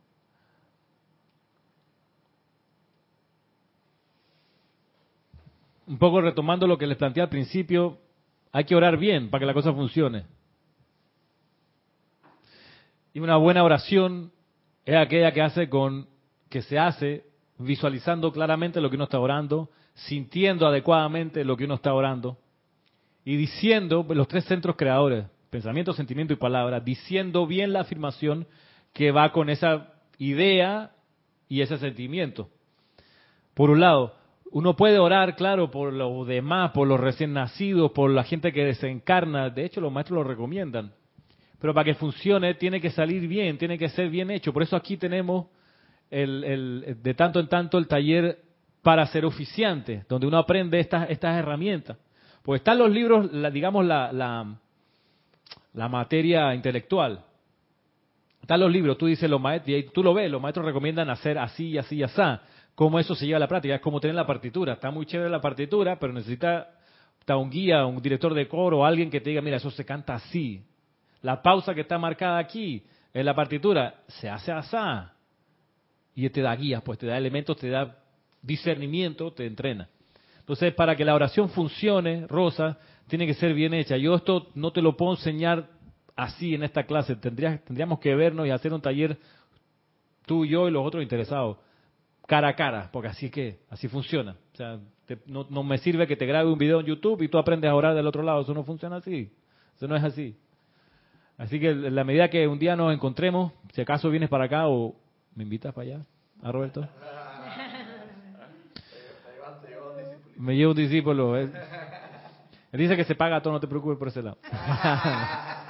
[5.87, 7.97] Un poco retomando lo que les planteé al principio,
[8.51, 10.25] hay que orar bien para que la cosa funcione.
[13.13, 14.31] Y una buena oración
[14.85, 16.07] es aquella que hace con
[16.49, 17.25] que se hace
[17.57, 22.37] visualizando claramente lo que uno está orando, sintiendo adecuadamente lo que uno está orando
[23.25, 28.47] y diciendo los tres centros creadores, pensamiento, sentimiento y palabra, diciendo bien la afirmación
[28.93, 30.91] que va con esa idea
[31.47, 32.49] y ese sentimiento.
[33.53, 34.15] Por un lado,
[34.51, 38.65] uno puede orar, claro, por los demás, por los recién nacidos, por la gente que
[38.65, 39.49] desencarna.
[39.49, 40.93] De hecho, los maestros lo recomiendan.
[41.59, 44.53] Pero para que funcione, tiene que salir bien, tiene que ser bien hecho.
[44.53, 45.47] Por eso aquí tenemos
[46.09, 48.39] el, de tanto en tanto el taller
[48.81, 51.97] para ser oficiante, donde uno aprende estas, estas herramientas.
[52.43, 54.55] Pues están los libros, digamos, la, la
[55.73, 57.23] materia intelectual.
[58.41, 61.37] Están los libros, tú dices los maestros, y tú lo ves, los maestros recomiendan hacer
[61.37, 62.21] así así así.
[62.75, 63.75] ¿Cómo eso se lleva a la práctica?
[63.75, 64.73] Es como tener la partitura.
[64.73, 66.69] Está muy chévere la partitura, pero necesita
[67.27, 70.63] un guía, un director de coro, alguien que te diga, mira, eso se canta así.
[71.21, 74.77] La pausa que está marcada aquí en la partitura se hace así.
[76.15, 77.97] Y te da guías, pues te da elementos, te da
[78.41, 79.89] discernimiento, te entrena.
[80.39, 82.79] Entonces, para que la oración funcione, Rosa,
[83.09, 83.97] tiene que ser bien hecha.
[83.97, 85.67] Yo esto no te lo puedo enseñar
[86.15, 87.15] así en esta clase.
[87.15, 89.17] tendríamos que vernos y hacer un taller
[90.25, 91.57] tú, yo y los otros interesados,
[92.27, 94.37] cara a cara, porque así es que, así funciona.
[94.53, 94.79] O sea,
[95.25, 97.75] no, no, me sirve que te grabe un video en YouTube y tú aprendes a
[97.75, 98.41] orar del otro lado.
[98.41, 99.31] Eso no funciona así.
[99.75, 100.37] Eso no es así.
[101.37, 104.67] Así que en la medida que un día nos encontremos, si acaso vienes para acá
[104.67, 104.95] o
[105.33, 106.05] me invitas para allá,
[106.43, 106.87] a Roberto.
[110.37, 111.37] Me llevo un discípulo.
[111.37, 111.51] ¿eh?
[112.71, 114.37] Él dice que se paga todo, no te preocupes por ese lado.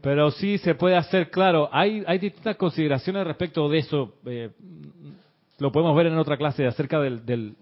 [0.00, 4.14] Pero sí se puede hacer, claro, hay, hay distintas consideraciones respecto de eso.
[4.26, 4.50] Eh,
[5.58, 7.56] lo podemos ver en otra clase acerca del, del,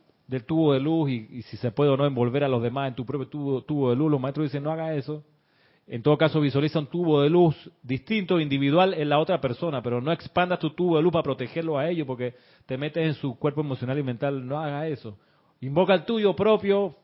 [0.44, 3.06] tubo de luz y, si se puede o no envolver a los demás en tu
[3.06, 4.10] propio tubo, tubo de luz.
[4.10, 5.24] Los maestros dicen, no haga eso.
[5.86, 10.00] En todo caso, visualiza un tubo de luz distinto, individual en la otra persona, pero
[10.00, 12.34] no expandas tu tubo de luz para protegerlo a ellos, porque
[12.66, 14.46] te metes en su cuerpo emocional y mental.
[14.46, 15.16] No haga eso.
[15.60, 16.96] Invoca el tuyo propio,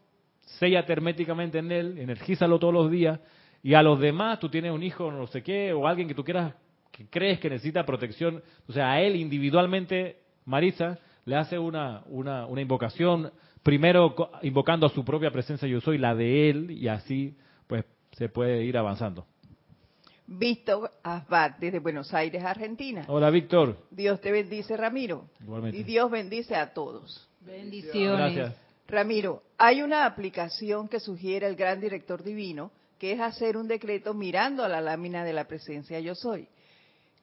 [0.58, 3.20] sella herméticamente en él, energízalo todos los días,
[3.62, 6.24] y a los demás, tú tienes un hijo, no sé qué, o alguien que tú
[6.24, 6.54] quieras,
[6.90, 12.46] que crees que necesita protección, o sea, a él individualmente, Marisa, le hace una, una,
[12.46, 17.36] una invocación, primero invocando a su propia presencia yo soy, la de él, y así
[17.66, 19.26] pues se puede ir avanzando.
[20.26, 23.04] Víctor Asbat, desde Buenos Aires, Argentina.
[23.08, 23.76] Hola, Víctor.
[23.90, 25.28] Dios te bendice, Ramiro.
[25.40, 25.78] Igualmente.
[25.78, 27.28] Y Dios bendice a todos.
[27.40, 28.34] Bendiciones.
[28.34, 28.71] Gracias.
[28.88, 34.14] Ramiro, hay una aplicación que sugiere el gran director divino, que es hacer un decreto
[34.14, 36.48] mirando a la lámina de la presencia yo soy.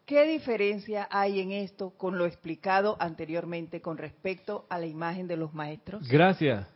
[0.06, 5.38] ¿Qué diferencia hay en esto con lo explicado anteriormente con respecto a la imagen de
[5.38, 6.08] los maestros?
[6.08, 6.68] Gracias.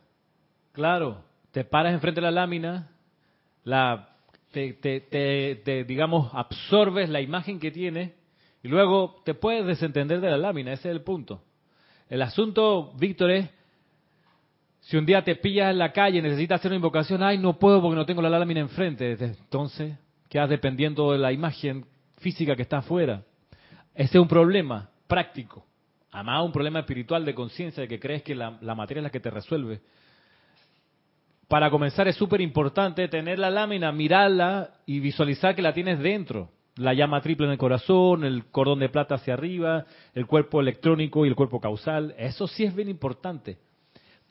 [0.72, 2.90] Claro, te paras enfrente de la lámina,
[3.64, 4.08] la,
[4.52, 8.14] te, te- digamos, absorbes la imagen que tiene
[8.62, 11.42] y luego te puedes desentender de la lámina, ese es el punto.
[12.08, 13.50] El asunto, Víctor, es
[14.84, 17.58] si un día te pillas en la calle y necesitas hacer una invocación, ay, no
[17.58, 19.96] puedo porque no tengo la lámina enfrente, entonces
[20.28, 21.86] quedas dependiendo de la imagen
[22.18, 23.22] física que está afuera.
[23.94, 25.64] Ese es un problema práctico.
[26.10, 29.10] Además, un problema espiritual de conciencia, de que crees que la, la materia es la
[29.10, 29.80] que te resuelve.
[31.48, 36.50] Para comenzar, es súper importante tener la lámina, mirarla y visualizar que la tienes dentro.
[36.76, 41.24] La llama triple en el corazón, el cordón de plata hacia arriba, el cuerpo electrónico
[41.24, 42.14] y el cuerpo causal.
[42.18, 43.58] Eso sí es bien importante.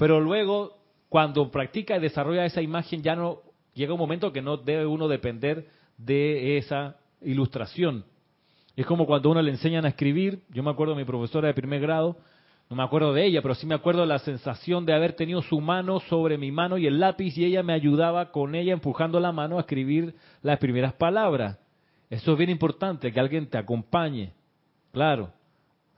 [0.03, 3.39] Pero luego, cuando practica y desarrolla esa imagen, ya no
[3.73, 8.03] llega un momento que no debe uno depender de esa ilustración.
[8.75, 10.41] Es como cuando uno le enseñan a escribir.
[10.49, 12.17] Yo me acuerdo de mi profesora de primer grado,
[12.69, 15.41] no me acuerdo de ella, pero sí me acuerdo de la sensación de haber tenido
[15.41, 19.21] su mano sobre mi mano y el lápiz y ella me ayudaba con ella empujando
[19.21, 21.59] la mano a escribir las primeras palabras.
[22.09, 24.33] Eso es bien importante, que alguien te acompañe.
[24.91, 25.31] Claro.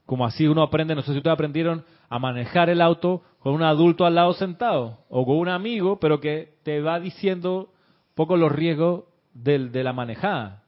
[0.06, 3.64] Como así uno aprende, no sé si ustedes aprendieron a manejar el auto con un
[3.64, 7.70] adulto al lado sentado o con un amigo, pero que te va diciendo
[8.10, 10.64] un poco los riesgos del, de la manejada.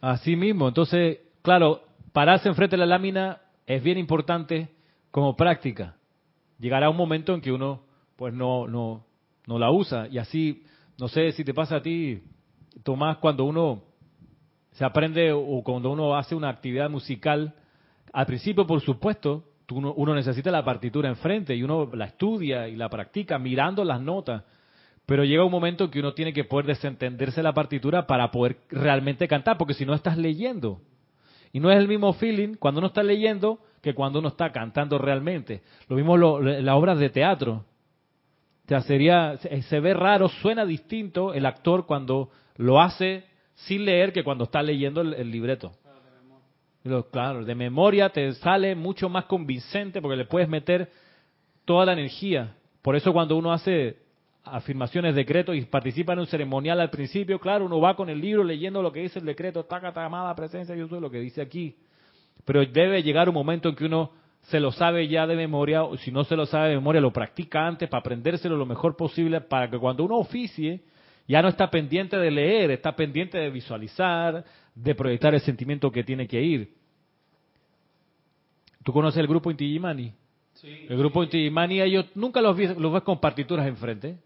[0.00, 4.68] Así mismo, entonces, claro, pararse enfrente de la lámina es bien importante
[5.10, 5.96] como práctica.
[6.58, 7.82] Llegará un momento en que uno
[8.16, 9.04] pues no, no,
[9.46, 10.08] no la usa.
[10.08, 10.64] Y así,
[10.98, 12.22] no sé si te pasa a ti,
[12.82, 13.82] Tomás, cuando uno
[14.76, 17.54] se aprende o cuando uno hace una actividad musical,
[18.12, 22.76] al principio, por supuesto, uno, uno necesita la partitura enfrente y uno la estudia y
[22.76, 24.42] la practica mirando las notas.
[25.06, 28.58] Pero llega un momento en que uno tiene que poder desentenderse la partitura para poder
[28.68, 30.82] realmente cantar, porque si no estás leyendo.
[31.54, 34.98] Y no es el mismo feeling cuando uno está leyendo que cuando uno está cantando
[34.98, 35.62] realmente.
[35.88, 37.64] Lo mismo lo- las obras de teatro.
[38.66, 43.24] O sea, se ve raro, suena distinto el actor cuando lo hace
[43.56, 45.72] sin leer que cuando está leyendo el, el libreto.
[47.10, 50.88] Claro, de memoria te sale mucho más convincente porque le puedes meter
[51.64, 52.54] toda la energía.
[52.80, 53.96] Por eso cuando uno hace
[54.44, 58.44] afirmaciones, decretos y participa en un ceremonial al principio, claro, uno va con el libro
[58.44, 61.42] leyendo lo que dice el decreto, taca, taca, amada presencia, yo soy lo que dice
[61.42, 61.76] aquí.
[62.44, 65.96] Pero debe llegar un momento en que uno se lo sabe ya de memoria, o
[65.96, 69.40] si no se lo sabe de memoria, lo practica antes para aprendérselo lo mejor posible,
[69.40, 70.82] para que cuando uno oficie,
[71.28, 76.04] ya no está pendiente de leer, está pendiente de visualizar, de proyectar el sentimiento que
[76.04, 76.74] tiene que ir.
[78.84, 80.12] ¿Tú conoces el grupo Inti Illimani?
[80.62, 84.18] El grupo Inti Illimani, ellos nunca los ves, los ves con partituras enfrente.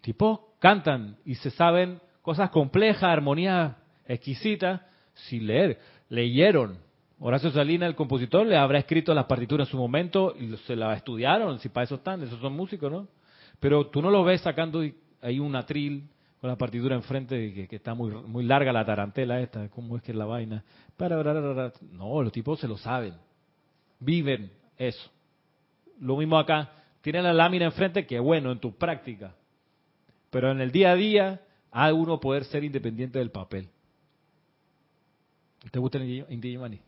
[0.00, 4.80] Tipo, cantan y se saben cosas complejas, armonías exquisitas,
[5.14, 5.78] sin leer.
[6.08, 6.78] Leyeron.
[7.20, 10.96] Horacio Salina, el compositor, le habrá escrito las partituras en su momento y se las
[10.96, 13.08] estudiaron, si para eso están, esos son músicos, ¿no?
[13.60, 14.82] Pero tú no los ves sacando
[15.20, 16.08] ahí un atril
[16.40, 20.12] con la partitura enfrente que, está muy muy larga la tarantela esta, ¿cómo es que
[20.12, 20.64] es la vaina?
[21.92, 23.14] No, los tipos se lo saben.
[23.98, 25.10] Viven eso.
[26.00, 26.70] Lo mismo acá.
[27.02, 29.34] Tienen la lámina enfrente, que bueno, en tu práctica.
[30.30, 31.40] Pero en el día a día,
[31.70, 33.68] hay uno poder ser independiente del papel.
[35.70, 36.80] ¿Te gusta el Inti Illimani?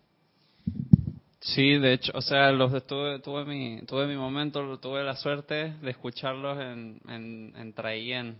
[1.45, 5.75] Sí, de hecho, o sea, los estuve, tuve mi tuve mi momento, tuve la suerte
[5.75, 8.39] de escucharlos en en, en Traillén.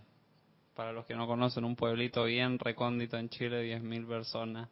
[0.73, 4.69] Para los que no conocen, un pueblito bien recóndito en Chile, 10.000 personas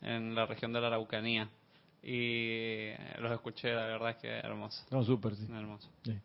[0.00, 1.48] en la región de la Araucanía.
[2.02, 2.88] Y
[3.20, 5.46] los escuché, la verdad es que hermoso, No, súper, sí.
[5.52, 5.88] hermoso.
[6.04, 6.18] Sí.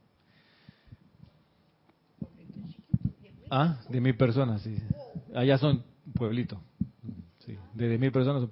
[3.52, 4.76] Ah, de mil personas, sí.
[5.36, 5.84] Allá son
[6.16, 6.58] pueblitos.
[7.40, 8.50] Sí, de mil personas son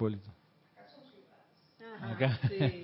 [2.01, 2.39] Acá.
[2.49, 2.83] Sí.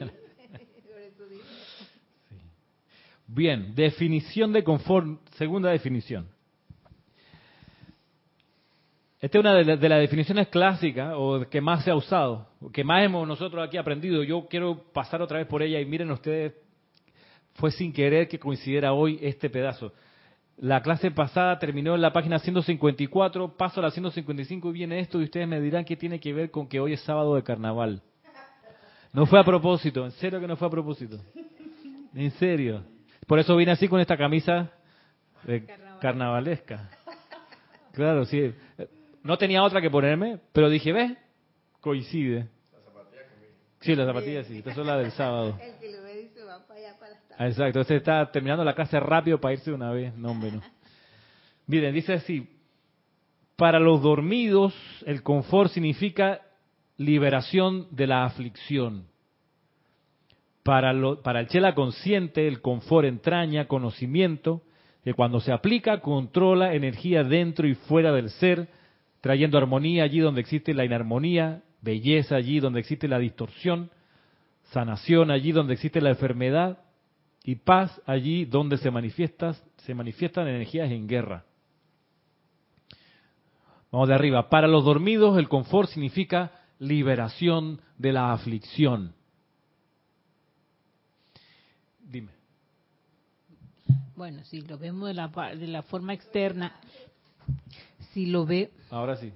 [3.30, 6.28] Bien, definición de confort, segunda definición.
[9.20, 12.47] esta es una de, la- de las definiciones clásicas o que más se ha usado,
[12.72, 14.24] que más hemos nosotros aquí aprendido.
[14.24, 16.53] Yo quiero pasar otra vez por ella y miren ustedes,
[17.55, 19.91] fue sin querer que coincidiera hoy este pedazo.
[20.57, 25.20] La clase pasada terminó en la página 154, paso a la 155 y viene esto
[25.20, 28.01] y ustedes me dirán qué tiene que ver con que hoy es sábado de carnaval.
[29.14, 31.18] No fue a propósito, en serio que no fue a propósito.
[32.14, 32.84] En serio.
[33.26, 34.72] Por eso vine así con esta camisa
[35.43, 35.66] de
[36.01, 36.89] carnavalesca.
[37.93, 38.53] Claro, sí.
[39.24, 41.18] No tenía otra que ponerme, pero dije, ¿ves?
[41.82, 42.47] Coincide.
[43.82, 44.60] Sí, las zapatillas sí.
[44.60, 45.58] Estas son las del sábado.
[45.62, 48.74] El que lo ve dice va para allá para las Exacto, este está terminando la
[48.74, 50.16] clase rápido para irse de una vez.
[50.16, 50.62] No, hombre, no.
[51.68, 52.49] Miren, dice así,
[53.55, 54.74] para los dormidos
[55.05, 56.41] el confort significa
[56.98, 59.06] liberación de la aflicción.
[60.64, 64.62] Para, el chela consciente el confort entraña conocimiento
[65.04, 68.68] que cuando se aplica controla energía dentro y fuera del ser,
[69.22, 73.89] trayendo armonía allí donde existe la inarmonía, belleza allí donde existe la distorsión,
[74.64, 76.80] sanación allí donde existe la enfermedad
[77.45, 81.45] y paz allí donde se manifiestan, se manifiestan energías en guerra.
[83.89, 84.50] Vamos de arriba.
[84.50, 89.14] Para los dormidos el confort significa liberación de la aflicción.
[92.10, 92.30] Dime.
[94.16, 96.76] Bueno, si lo vemos de la, de la forma externa,
[98.14, 99.32] si lo ve, Ahora sí.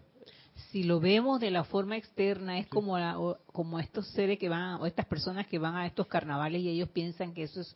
[0.71, 4.49] si lo vemos de la forma externa es como la- o- como estos seres que
[4.49, 7.75] van o estas personas que van a estos carnavales y ellos piensan que eso es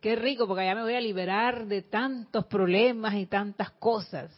[0.00, 4.30] qué rico porque allá me voy a liberar de tantos problemas y tantas cosas.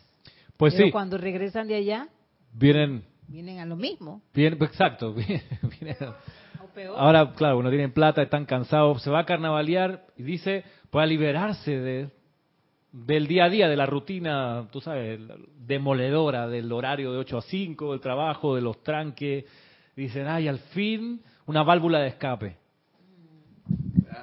[0.56, 2.08] Pues Pero sí, cuando regresan de allá
[2.52, 5.14] vienen, vienen a lo mismo exacto.
[6.60, 6.96] o peor.
[6.98, 11.78] Ahora, claro, uno tiene plata, están cansados, se va a carnavalear y dice, para liberarse
[11.78, 12.10] de,
[12.92, 15.20] del día a día, de la rutina, tú sabes,
[15.66, 19.44] demoledora, del horario de 8 a 5, del trabajo, de los tranques.
[19.94, 22.56] Dicen, ay, al fin, una válvula de escape.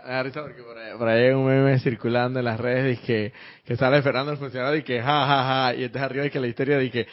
[0.05, 2.99] Me da risa porque por ahí, por ahí hay un meme circulando en las redes
[2.99, 3.33] y que,
[3.63, 6.39] que sale Fernando el funcionario y que ja ja ja y entonces arriba y que
[6.39, 7.07] la historia de que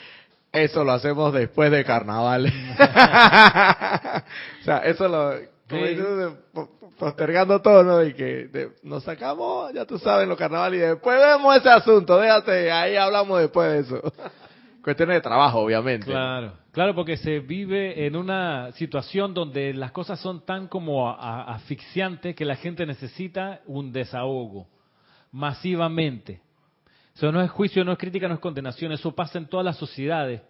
[0.52, 2.46] eso lo hacemos después de carnaval.
[4.60, 5.32] o sea, eso lo
[5.68, 5.94] como Sí.
[5.94, 6.32] dices,
[6.98, 8.02] postergando todo, ¿no?
[8.04, 12.18] Y que de- nos sacamos, ya tú sabes, los carnaval y después vemos ese asunto,
[12.18, 14.12] déjate, ahí hablamos después de eso.
[14.84, 16.06] Cuestiones de trabajo, obviamente.
[16.06, 21.14] Claro, claro, porque se vive en una situación donde las cosas son tan como a-
[21.14, 24.66] a- asfixiantes que la gente necesita un desahogo,
[25.30, 26.40] masivamente.
[27.14, 29.76] Eso no es juicio, no es crítica, no es condenación, eso pasa en todas las
[29.76, 30.40] sociedades.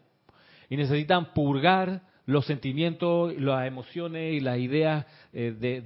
[0.68, 5.80] Y necesitan purgar los sentimientos, las emociones y las ideas eh, de,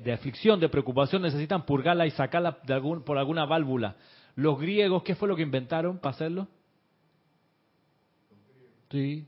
[0.00, 2.58] de- aflicción, de preocupación, necesitan purgarla y sacarla
[3.04, 3.96] por alguna válvula.
[4.34, 6.48] Los griegos, ¿qué fue lo que inventaron para hacerlo?
[8.90, 9.26] Sí.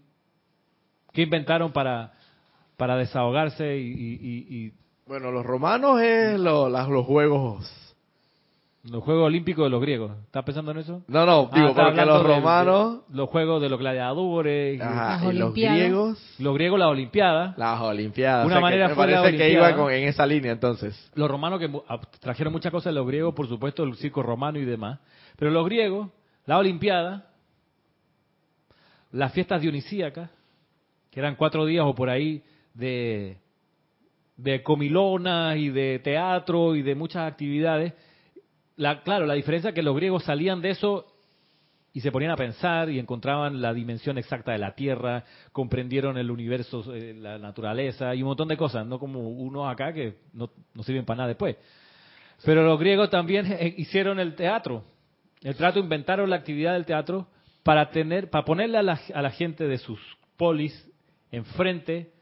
[1.13, 2.15] ¿Qué inventaron para,
[2.77, 4.73] para desahogarse y- y- y
[5.07, 7.90] Bueno, los romanos es lo- las- los juegos.
[8.85, 10.13] Los Juegos Olímpicos de los griegos?
[10.25, 11.03] ¿Estás pensando en eso?
[11.07, 14.79] No, no, Ah, digo, está porque los romanos, de los Juegos de los Gladiadores.
[14.79, 15.79] y- ajá, Las y los Olimpiadas.
[15.79, 17.55] griegos, Los griegos, la Olimpiada.
[17.59, 18.47] las olimpiadas.
[18.47, 21.11] Una O sea, que manera me la parece que iba con, en esa línea entonces.
[21.15, 24.59] Los romanos que ah, trajeron muchas cosas de los griegos, por supuesto, el circo romano
[24.59, 24.99] y demás.
[25.37, 26.09] Pero los griegos,
[26.47, 27.27] la Olimpiada,
[29.13, 30.31] las fiestas dionisíacas,
[31.11, 32.43] que eran cuatro días o por ahí
[32.75, 33.37] de,
[34.37, 37.93] de comilonas y de teatro y de muchas actividades.
[38.81, 41.05] La, claro, la diferencia es que los griegos salían de eso
[41.93, 45.23] y se ponían a pensar y encontraban la dimensión exacta de la Tierra,
[45.53, 49.93] comprendieron el universo, eh, la naturaleza y un montón de cosas, no como unos acá
[49.93, 51.59] que no, no sirven para nada después.
[52.43, 54.83] Pero los griegos también eh, hicieron el teatro.
[55.43, 57.29] El teatro inventaron la actividad del teatro
[57.63, 60.01] para tener, para ponerle a la, a la gente de sus
[60.39, 60.91] polis
[61.31, 62.15] enfrente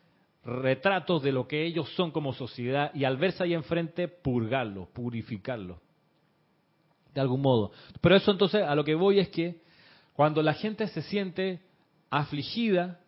[0.45, 5.87] retratos de lo que ellos son como sociedad y al verse ahí enfrente purgarlo, purificarlo
[7.19, 7.73] de algún modo.
[8.01, 9.61] Pero eso entonces a lo que voy es que
[10.13, 11.61] cuando la gente se siente
[12.11, 13.01] afligida,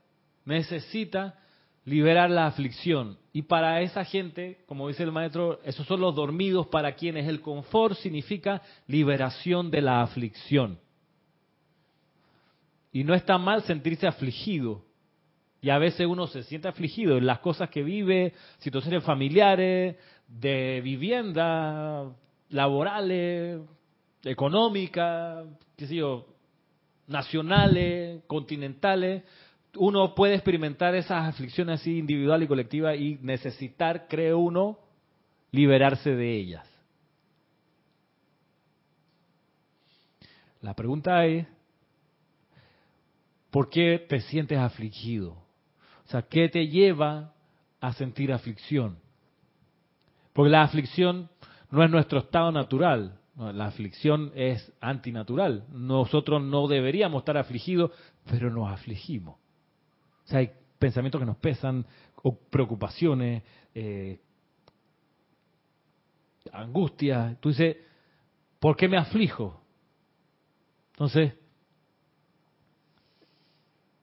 [0.44, 1.38] necesita
[1.84, 3.18] liberar la aflicción.
[3.32, 7.40] Y para esa gente, como dice el maestro, esos son los dormidos para quienes el
[7.40, 10.80] confort significa liberación de la aflicción.
[12.92, 14.84] Y no está mal sentirse afligido.
[15.62, 19.96] Y a veces uno se siente afligido en las cosas que vive, situaciones familiares,
[20.26, 22.10] de vivienda,
[22.50, 23.60] laborales,
[24.24, 25.46] económicas,
[25.76, 26.26] qué sé yo,
[27.06, 29.24] nacionales, continentales.
[29.76, 34.78] Uno puede experimentar esas aflicciones así individual y colectiva y necesitar, cree uno,
[35.52, 36.66] liberarse de ellas.
[40.60, 41.46] La pregunta es,
[43.50, 45.32] ¿por qué te sientes afligido?
[46.06, 47.32] O sea, ¿qué te lleva
[47.80, 48.98] a sentir aflicción?
[50.32, 51.30] Porque la aflicción
[51.70, 55.64] no es nuestro estado natural, la aflicción es antinatural.
[55.72, 57.90] Nosotros no deberíamos estar afligidos,
[58.30, 59.36] pero nos afligimos.
[60.24, 61.86] O sea, hay pensamientos que nos pesan,
[62.22, 63.42] o preocupaciones,
[63.74, 64.20] eh,
[66.52, 67.36] angustia.
[67.40, 67.78] Tú dices,
[68.58, 69.60] ¿por qué me aflijo?
[70.92, 71.32] Entonces,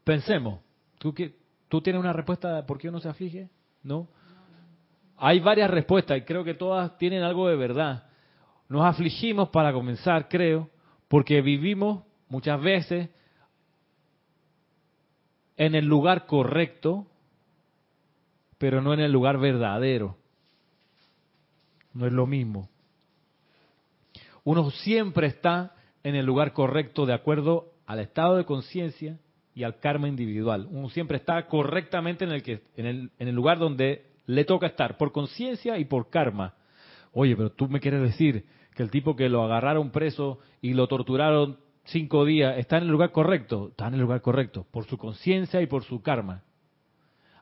[0.03, 0.61] pensemos.
[0.97, 1.13] ¿Tú,
[1.67, 3.49] ¿Tú tienes una respuesta de por qué uno se aflige?
[3.83, 4.07] ¿No?
[5.17, 8.06] Hay varias respuestas y creo que todas tienen algo de verdad.
[8.69, 10.69] Nos afligimos para comenzar, creo,
[11.07, 13.09] porque vivimos muchas veces
[15.55, 17.07] en el lugar correcto,
[18.57, 20.17] pero no en el lugar verdadero.
[21.93, 22.69] No es lo mismo.
[24.43, 29.19] Uno siempre está en el lugar correcto de acuerdo al estado de conciencia
[29.55, 30.67] y al karma individual.
[30.69, 34.67] Uno siempre está correctamente en el, que, en el, en el lugar donde le toca
[34.67, 36.53] estar, por conciencia y por karma.
[37.19, 38.45] Oye, pero tú me quieres decir
[38.75, 42.89] que el tipo que lo agarraron preso y lo torturaron cinco días está en el
[42.89, 43.69] lugar correcto.
[43.69, 46.43] Está en el lugar correcto, por su conciencia y por su karma.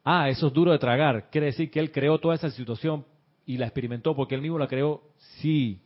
[0.01, 1.30] Ah, eso es duro de tragar.
[1.30, 3.05] Quiere decir que él creó toda esa situación
[3.45, 5.09] y la experimentó porque él mismo la creó.
[5.41, 5.82] Sí.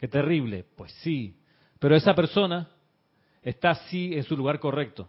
[0.00, 0.64] Qué terrible.
[0.74, 1.36] Pues sí.
[1.78, 2.70] Pero esa persona
[3.40, 5.08] está sí en su lugar correcto.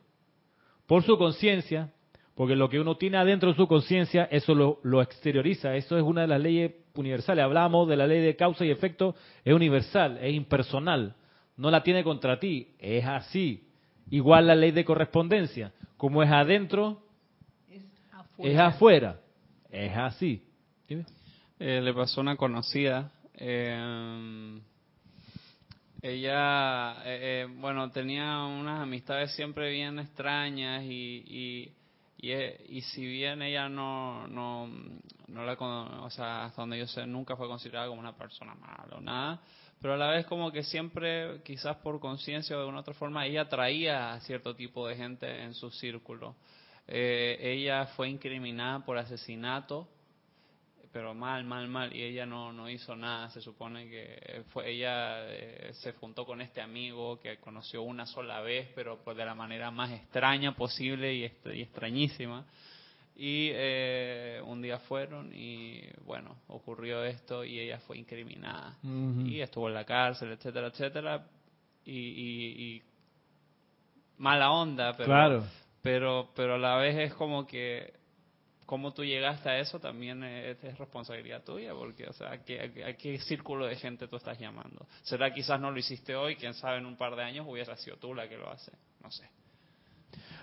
[0.86, 1.91] Por su conciencia,
[2.36, 5.76] porque lo que uno tiene adentro de su conciencia, eso lo, lo, exterioriza.
[5.76, 7.43] Eso es una de las leyes universales.
[7.43, 11.16] Hablamos de la ley de causa y efecto, es universal, es impersonal.
[11.56, 13.68] No la tiene contra ti, es así.
[14.10, 15.72] Igual la ley de correspondencia.
[15.98, 17.02] Como es adentro,
[17.70, 17.82] es
[18.12, 18.52] afuera.
[18.52, 19.20] Es, afuera.
[19.72, 20.43] es así.
[21.60, 23.12] Eh, le pasó una conocida.
[23.34, 24.60] Eh,
[26.02, 31.72] ella, eh, eh, bueno, tenía unas amistades siempre bien extrañas y, y,
[32.18, 34.68] y, eh, y, si bien ella no, no,
[35.28, 38.97] no la, o sea, hasta donde yo sé, nunca fue considerada como una persona mala
[38.97, 39.41] o nada,
[39.80, 43.26] pero a la vez como que siempre, quizás por conciencia o de una otra forma,
[43.26, 46.36] ella atraía a cierto tipo de gente en su círculo.
[46.88, 49.88] Eh, ella fue incriminada por asesinato
[50.92, 55.26] pero mal, mal, mal, y ella no, no hizo nada, se supone que fue ella
[55.28, 59.36] eh, se juntó con este amigo que conoció una sola vez, pero pues de la
[59.36, 62.46] manera más extraña posible y, extrañísima.
[63.16, 68.78] Y eh, un día fueron y bueno, ocurrió esto y ella fue incriminada.
[68.84, 71.28] Y estuvo en la cárcel, etcétera, etcétera.
[71.84, 72.84] Y, y,
[74.18, 75.44] mala onda, pero, claro.
[75.82, 77.97] pero, pero a la vez es como que
[78.68, 83.65] cómo tú llegaste a eso también es, responsabilidad tuya, porque, o sea, ¿a qué, círculo
[83.65, 84.86] de gente tú estás llamando?
[85.03, 87.95] ¿Será quizás no lo hiciste hoy, quién sabe, en un par de años hubiera sido
[87.95, 88.74] tú la que lo hace?
[89.01, 89.24] No sé.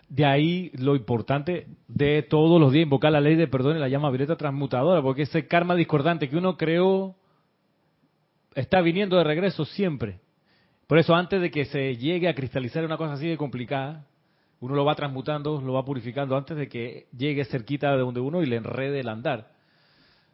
[0.08, 3.88] De ahí lo importante de todos los días invocar la ley de perdón y la
[3.88, 7.14] llama violeta transmutadora, porque ese karma discordante que uno creó
[8.54, 10.20] está viniendo de regreso siempre.
[10.86, 14.06] Por eso antes de que se llegue a cristalizar una cosa así de complicada,
[14.64, 18.42] uno lo va transmutando, lo va purificando antes de que llegue cerquita de donde uno
[18.42, 19.52] y le enrede el andar.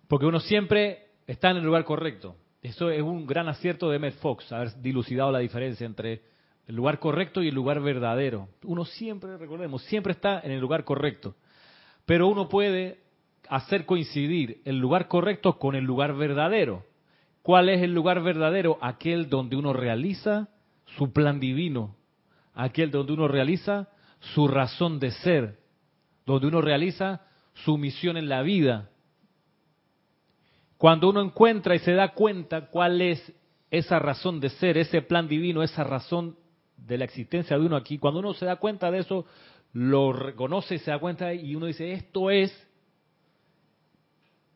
[0.07, 2.37] Porque uno siempre está en el lugar correcto.
[2.63, 6.23] Eso es un gran acierto de Emmett Fox, haber dilucidado la diferencia entre
[6.69, 8.49] el lugar correcto y el lugar verdadero.
[8.63, 11.35] Uno siempre, recordemos, siempre está en el lugar correcto.
[12.07, 13.01] Pero uno puede
[13.49, 16.85] hacer coincidir el lugar correcto con el lugar verdadero.
[17.43, 18.79] ¿Cuál es el lugar verdadero?
[18.81, 20.51] Aquel donde uno realiza
[20.97, 21.97] su plan divino.
[22.55, 23.89] Aquel donde uno realiza
[24.21, 25.59] su razón de ser,
[26.27, 27.23] donde uno realiza
[27.65, 28.91] su misión en la vida.
[30.77, 33.33] Cuando uno encuentra y se da cuenta cuál es
[33.71, 36.37] esa razón de ser, ese plan divino, esa razón
[36.77, 39.27] de la existencia de uno aquí, cuando uno se da cuenta de eso,
[39.73, 42.51] lo reconoce y se da cuenta y uno dice, esto es,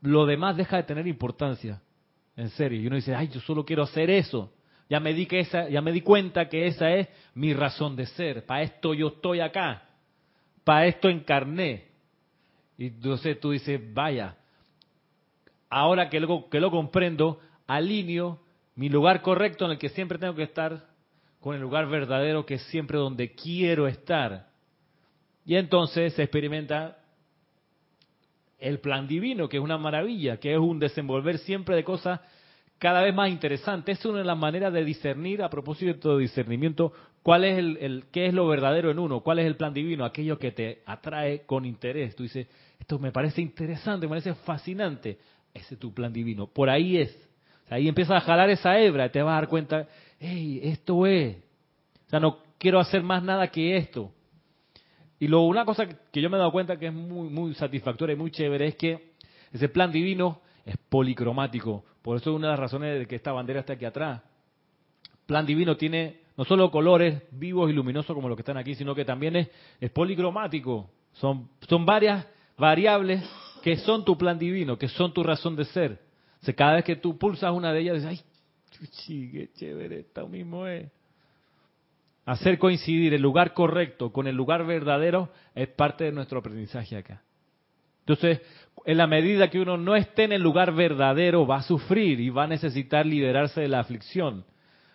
[0.00, 1.80] lo demás deja de tener importancia,
[2.36, 2.80] en serio.
[2.80, 4.52] Y uno dice, ay, yo solo quiero hacer eso.
[4.94, 8.06] Ya me di que esa, ya me di cuenta que esa es mi razón de
[8.06, 8.46] ser.
[8.46, 9.88] Para esto yo estoy acá.
[10.62, 11.88] Para esto encarné.
[12.78, 14.36] Y entonces tú dices, vaya,
[15.68, 18.38] ahora que lo, que lo comprendo, alineo
[18.76, 20.86] mi lugar correcto en el que siempre tengo que estar
[21.40, 24.46] con el lugar verdadero que es siempre donde quiero estar.
[25.44, 26.98] Y entonces se experimenta
[28.60, 32.20] el plan divino, que es una maravilla, que es un desenvolver siempre de cosas
[32.84, 33.92] cada vez más interesante.
[33.92, 38.26] Es una de las maneras de discernir, a propósito de discernimiento, cuál es el, qué
[38.26, 41.64] es lo verdadero en uno, cuál es el plan divino, aquello que te atrae con
[41.64, 42.14] interés.
[42.14, 42.46] Tú dices,
[42.78, 45.16] esto me parece interesante, me parece fascinante.
[45.54, 46.46] Ese es tu plan divino.
[46.46, 47.28] Por ahí es.
[47.70, 49.88] ahí empiezas a jalar esa hebra y te vas a dar cuenta,
[50.20, 51.38] hey, esto es.
[52.08, 54.12] sea, no quiero hacer más nada que esto.
[55.18, 58.12] Y luego una cosa que yo me he dado cuenta que es muy, muy satisfactoria
[58.12, 59.14] y muy chévere es que
[59.54, 61.82] ese plan divino es policromático.
[62.04, 64.20] Por eso es una de las razones de que esta bandera está aquí atrás.
[65.24, 68.94] Plan divino tiene no solo colores vivos y luminosos como los que están aquí, sino
[68.94, 69.48] que también es,
[69.80, 70.90] es policromático.
[71.14, 72.26] Son, son varias
[72.58, 73.24] variables
[73.62, 75.98] que son tu plan divino, que son tu razón de ser.
[76.54, 78.20] Cada vez que tú pulsas una de ellas, dices, ay,
[78.72, 80.90] chuchi, qué chévere, esto mismo es.
[82.26, 87.22] Hacer coincidir el lugar correcto con el lugar verdadero es parte de nuestro aprendizaje acá.
[88.00, 88.42] Entonces,
[88.84, 92.30] en la medida que uno no esté en el lugar verdadero, va a sufrir y
[92.30, 94.44] va a necesitar liberarse de la aflicción.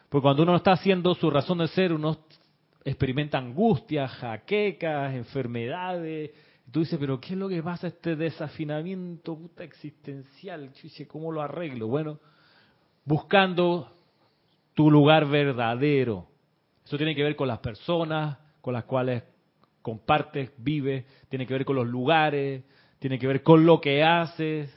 [0.09, 2.17] Porque cuando uno está haciendo su razón de ser, uno
[2.83, 6.31] experimenta angustias, jaquecas, enfermedades.
[6.71, 10.71] tú dices, pero ¿qué es lo que pasa este desafinamiento puta existencial?
[10.73, 11.87] Yo ¿cómo lo arreglo?
[11.87, 12.19] Bueno,
[13.05, 13.91] buscando
[14.73, 16.27] tu lugar verdadero.
[16.85, 19.23] Eso tiene que ver con las personas con las cuales
[19.81, 22.63] compartes, vives, tiene que ver con los lugares,
[22.99, 24.73] tiene que ver con lo que haces.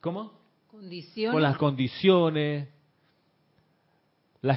[0.00, 0.32] ¿Cómo?
[0.70, 1.32] Condiciones.
[1.32, 2.68] Con las condiciones.
[4.40, 4.56] La,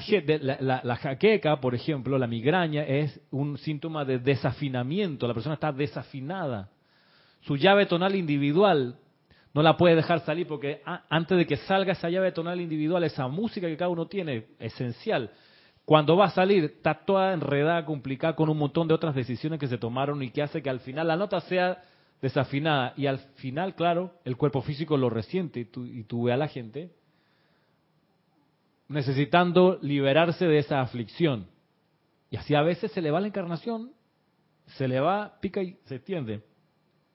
[0.60, 5.28] la, la, jaqueca, por ejemplo, la migraña, es un síntoma de desafinamiento.
[5.28, 6.70] La persona está desafinada.
[7.42, 8.96] Su llave tonal individual
[9.54, 13.28] no la puede dejar salir porque antes de que salga esa llave tonal individual, esa
[13.28, 15.32] música que cada uno tiene, esencial,
[15.84, 19.68] cuando va a salir está toda enredada, complicada, con un montón de otras decisiones que
[19.68, 21.82] se tomaron y que hace que al final la nota sea
[22.22, 26.36] desafinada y al final, claro, el cuerpo físico lo resiente y tú, y tú ves
[26.36, 26.92] a la gente
[28.88, 31.48] necesitando liberarse de esa aflicción.
[32.30, 33.92] Y así a veces se le va la encarnación,
[34.66, 36.42] se le va, pica y se extiende.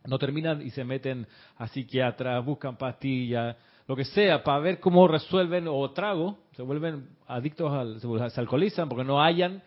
[0.06, 1.26] No terminan y se meten
[1.56, 7.08] a psiquiatras, buscan pastillas, lo que sea, para ver cómo resuelven o trago, se vuelven
[7.26, 9.62] adictos al, se, alcoholizan porque no hayan,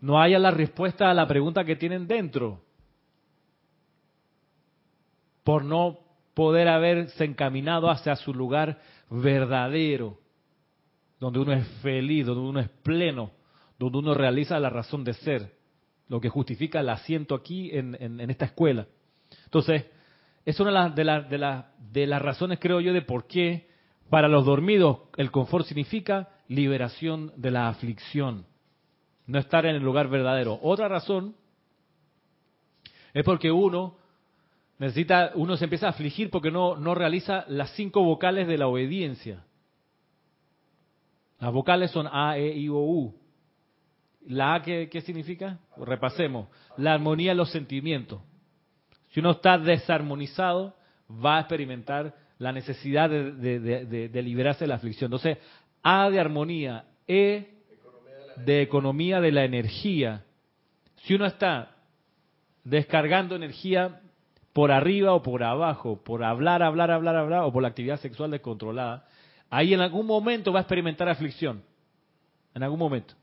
[0.00, 2.60] no hayan la respuesta a la pregunta que tienen dentro
[5.48, 6.00] por no
[6.34, 10.18] poder haberse encaminado hacia su lugar verdadero,
[11.18, 13.30] donde uno es feliz, donde uno es pleno,
[13.78, 15.56] donde uno realiza la razón de ser,
[16.06, 18.88] lo que justifica el asiento aquí en, esta escuela.
[19.44, 19.86] Entonces,
[20.44, 23.70] es una de, las de, de las razones, creo yo, de por qué
[24.10, 28.44] para los dormidos el confort significa liberación de la aflicción,
[29.26, 30.58] no estar en el lugar verdadero.
[30.60, 31.36] Otra razón
[33.14, 33.97] es porque uno
[34.78, 38.68] Necesita, uno se empieza a afligir porque no, no realiza las cinco vocales de la
[38.68, 39.42] obediencia.
[41.40, 43.14] Las vocales son A, E, I, O, U.
[44.26, 45.58] ¿La A qué, significa?
[45.76, 46.48] Repasemos.
[46.76, 48.20] La armonía de los sentimientos.
[49.10, 50.74] Si uno está desarmonizado,
[51.10, 55.08] va a experimentar la necesidad de, de, de liberarse de la aflicción.
[55.08, 55.38] Entonces,
[55.82, 57.54] A de armonía, E
[58.36, 60.24] de economía de la energía.
[61.02, 61.74] Si uno está
[62.62, 64.02] descargando energía
[64.52, 68.30] por arriba o por abajo, por hablar, hablar, hablar, hablar, o por la actividad sexual
[68.30, 69.06] descontrolada,
[69.50, 71.62] ahí en algún momento va a experimentar aflicción.
[72.54, 73.14] En algún momento.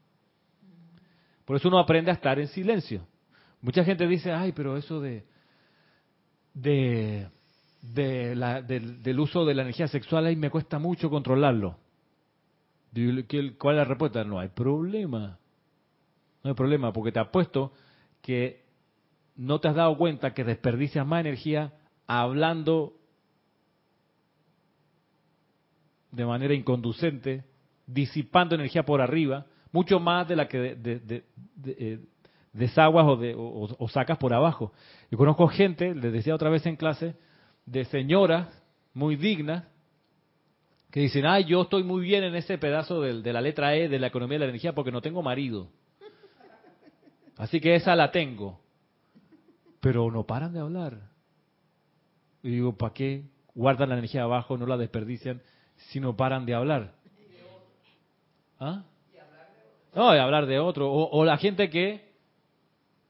[1.45, 3.05] Por eso uno aprende a estar en silencio.
[3.61, 5.25] Mucha gente dice, ay, pero eso de,
[6.53, 7.27] de,
[7.81, 11.77] del uso de la energía sexual ahí me cuesta mucho controlarlo.
[13.57, 14.23] ¿Cuál es la respuesta?
[14.23, 15.37] No hay problema.
[16.43, 17.73] No hay problema, porque te apuesto
[18.21, 18.64] que
[19.35, 21.73] no te has dado cuenta que desperdicias más energía
[22.07, 22.93] hablando
[26.11, 27.43] de manera inconducente,
[27.85, 31.23] disipando energía por arriba, mucho más de la que de,
[31.65, 31.99] eh,
[32.53, 34.71] desaguas o, de, o, sacas por abajo.
[35.11, 37.15] Yo conozco gente, les decía otra vez en clase,
[37.65, 38.47] de señoras
[38.93, 39.65] muy dignas,
[40.89, 43.99] que dicen, ay, yo estoy muy bien en ese pedazo de la letra E de
[43.99, 45.67] la economía de la energía porque no tengo marido.
[47.35, 48.61] Así que esa la tengo
[49.85, 50.97] pero no paran de hablar.
[52.41, 55.43] Y digo, ¿para qué guardan la energía abajo, no la desperdician,
[55.75, 56.95] si no paran de hablar?
[58.59, 58.81] ¿Ah?
[59.93, 60.91] No, de hablar de otro.
[60.91, 62.03] O, la gente que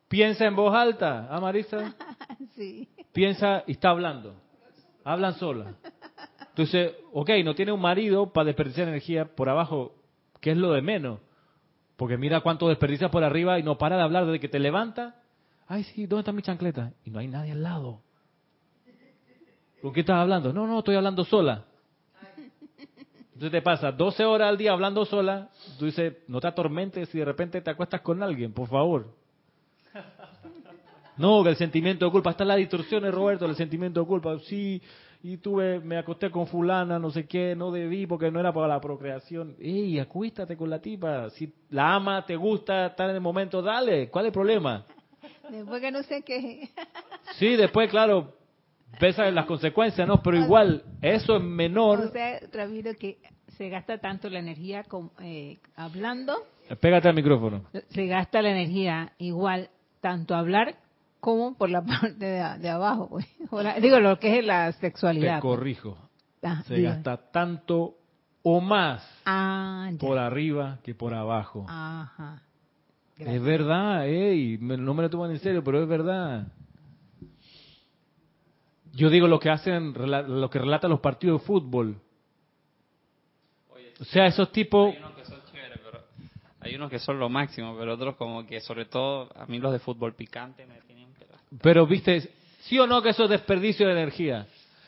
[0.10, 1.96] piensa en voz alta, ¿ah, Marisa?
[2.56, 2.90] Sí.
[3.14, 4.36] Piensa y está hablando.
[5.06, 5.76] Hablan sola.
[6.50, 9.96] Entonces, ok, no tiene un marido para desperdiciar energía por abajo,
[10.42, 11.22] que es lo de menos.
[11.96, 15.22] Porque mira cuánto desperdicia por arriba y no para de hablar desde que te levanta
[15.68, 16.94] Ay, sí, ¿dónde está mi chancleta?
[17.04, 18.02] Y no hay nadie al lado.
[19.82, 20.54] ¿Con qué estás hablando?
[20.54, 21.66] No, no, estoy hablando sola.
[23.34, 25.50] Entonces te pasa 12 horas al día hablando sola.
[25.78, 29.14] Tú dices, no te atormentes si de repente te acuestas con alguien, por favor.
[31.18, 32.32] No, que el sentimiento de culpa.
[32.32, 34.38] Está la distorsión, Roberto, el sentimiento de culpa.
[34.40, 34.82] Sí,
[35.24, 38.68] y tuve, me acosté con fulana, no sé qué, no debí porque no era para
[38.68, 39.56] la procreación.
[39.60, 41.30] Ey, acuéstate con la tipa.
[41.32, 44.10] Si la ama, te gusta, estar en el momento, dale.
[44.10, 44.86] ¿Cuál es el problema?
[45.52, 46.70] Después que no sé qué.
[47.38, 48.34] Sí, después, claro,
[49.00, 50.22] pesa las consecuencias, ¿no?
[50.24, 52.00] Pero igual, eso es menor.
[52.00, 53.18] O sea, Ramiro, que
[53.58, 56.36] se gasta tanto la energía con, eh, hablando,
[56.80, 57.64] Pégate al micrófono.
[57.90, 59.70] se gasta la energía igual
[60.02, 60.76] tanto hablar
[61.20, 63.08] como por la parte de, de abajo.
[63.10, 63.26] pues.
[63.64, 65.42] La- digo, lo que es la Te sexualidad.
[65.42, 65.54] pues.
[65.54, 65.98] corrijo.
[66.44, 67.96] Ah, Se gasta tanto
[68.44, 71.66] o más Ah, por arriba que por abajo.
[71.68, 72.42] Ajá.
[73.18, 76.48] Es verdad, ey, no me lo toman en serio, pero es verdad.
[78.94, 81.98] Yo digo lo que hacen, lo que relatan los partidos de fútbol.
[84.00, 86.04] O sea, esos tipos, Hay unos que son chéveres, pero
[86.60, 89.72] hay unos que son lo máximo, pero otros como que sobre todo a mí los
[89.72, 92.30] de fútbol picante me tienen pero pero viste,
[92.64, 94.48] sí o no que eso es desperdicio de energía.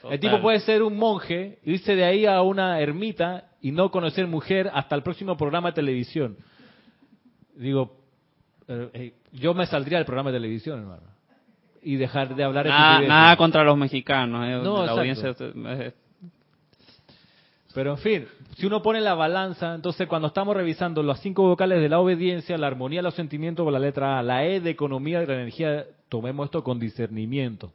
[0.10, 4.28] El tipo puede ser un monje, irse de ahí a una ermita y no conocer
[4.28, 6.38] mujer hasta el próximo programa de televisión.
[7.56, 7.98] Digo,
[8.68, 11.04] eh, eh, yo me saldría del programa de televisión, hermano.
[11.82, 12.66] Y dejar de hablar
[13.08, 15.94] nada, contra los mexicanos, eh, No, la audiencia eh,
[17.74, 21.80] Pero en fin, si uno pone la balanza, entonces cuando estamos revisando las cinco vocales
[21.80, 25.20] de la obediencia, la armonía, los sentimientos por la letra A, la E de economía
[25.20, 27.72] de la energía, tomemos esto con discernimiento.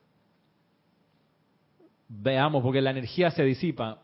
[2.09, 3.99] Veamos, porque la energía se disipa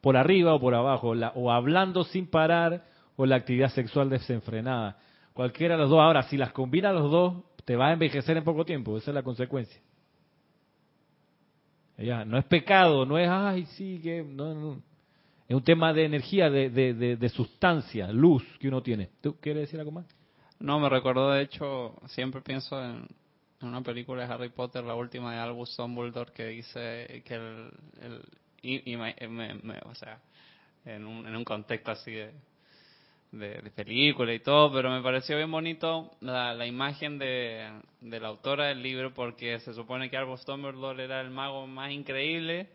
[0.00, 2.84] por arriba o por abajo, la- o hablando sin parar,
[3.16, 4.98] o la actividad sexual desenfrenada.
[5.38, 6.00] Cualquiera de los dos.
[6.00, 8.98] Ahora, si las combina los dos, te va a envejecer en poco tiempo.
[8.98, 9.80] Esa es la consecuencia.
[11.96, 14.24] Ya, no es pecado, no es, ay, sí, que.
[14.24, 14.82] No, no.
[15.46, 19.10] Es un tema de energía, de, de, de, sustancia, luz que uno tiene.
[19.20, 20.06] ¿Tú quieres decir algo más?
[20.58, 23.06] No, me recordó, de hecho, siempre pienso en,
[23.60, 27.70] una película de Harry Potter, la última de Albus Dumbledore, que dice que el...
[28.02, 28.22] el
[28.60, 30.18] y, me- me- o sea,
[30.84, 32.32] en un, en un contexto así de,
[33.32, 37.68] de, de película y todo, pero me pareció bien bonito la, la imagen de,
[38.00, 42.68] la autora del libro, porque se supone que Albus Dumbledore era el mago más increíble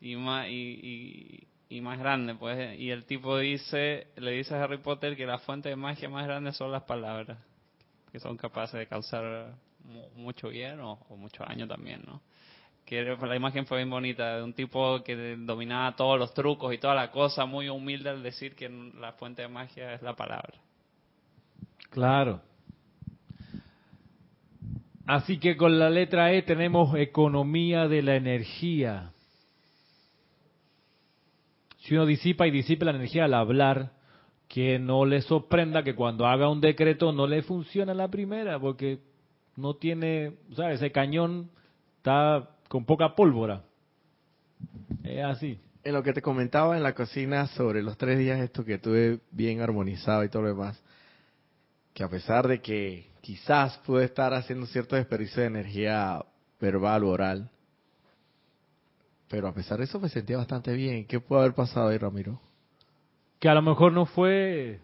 [0.00, 1.46] y más, y,
[1.82, 5.68] más grande, pues, y el tipo dice, le dice a Harry Potter que la fuente
[5.70, 7.38] de magia más grande son las palabras,
[8.12, 12.22] que son capaces de causar mu- mucho bien o, o mucho daño también, ¿no?
[12.84, 16.78] Que la imagen fue bien bonita, de un tipo que dominaba todos los trucos y
[16.78, 20.54] toda la cosa, muy humilde al decir que la fuente de magia es la palabra.
[21.90, 22.40] Claro.
[25.06, 29.12] Así que con la letra E tenemos economía de la energía.
[31.78, 33.92] Si uno disipa y disipa la energía al hablar,
[34.48, 39.00] que no le sorprenda que cuando haga un decreto no le funciona la primera, porque
[39.56, 40.76] no tiene, ¿sabes?
[40.76, 41.50] Ese cañón
[41.96, 43.64] está con poca pólvora.
[45.04, 45.60] Es así.
[45.84, 49.20] En lo que te comentaba en la cocina sobre los tres días, esto que tuve
[49.30, 50.82] bien armonizado y todo lo demás,
[51.92, 56.24] que a pesar de que quizás pude estar haciendo cierto desperdicio de energía
[56.58, 57.50] verbal o oral,
[59.28, 61.06] pero a pesar de eso me sentía bastante bien.
[61.06, 62.40] ¿Qué puede haber pasado ahí, Ramiro?
[63.38, 64.80] Que a lo mejor no fue...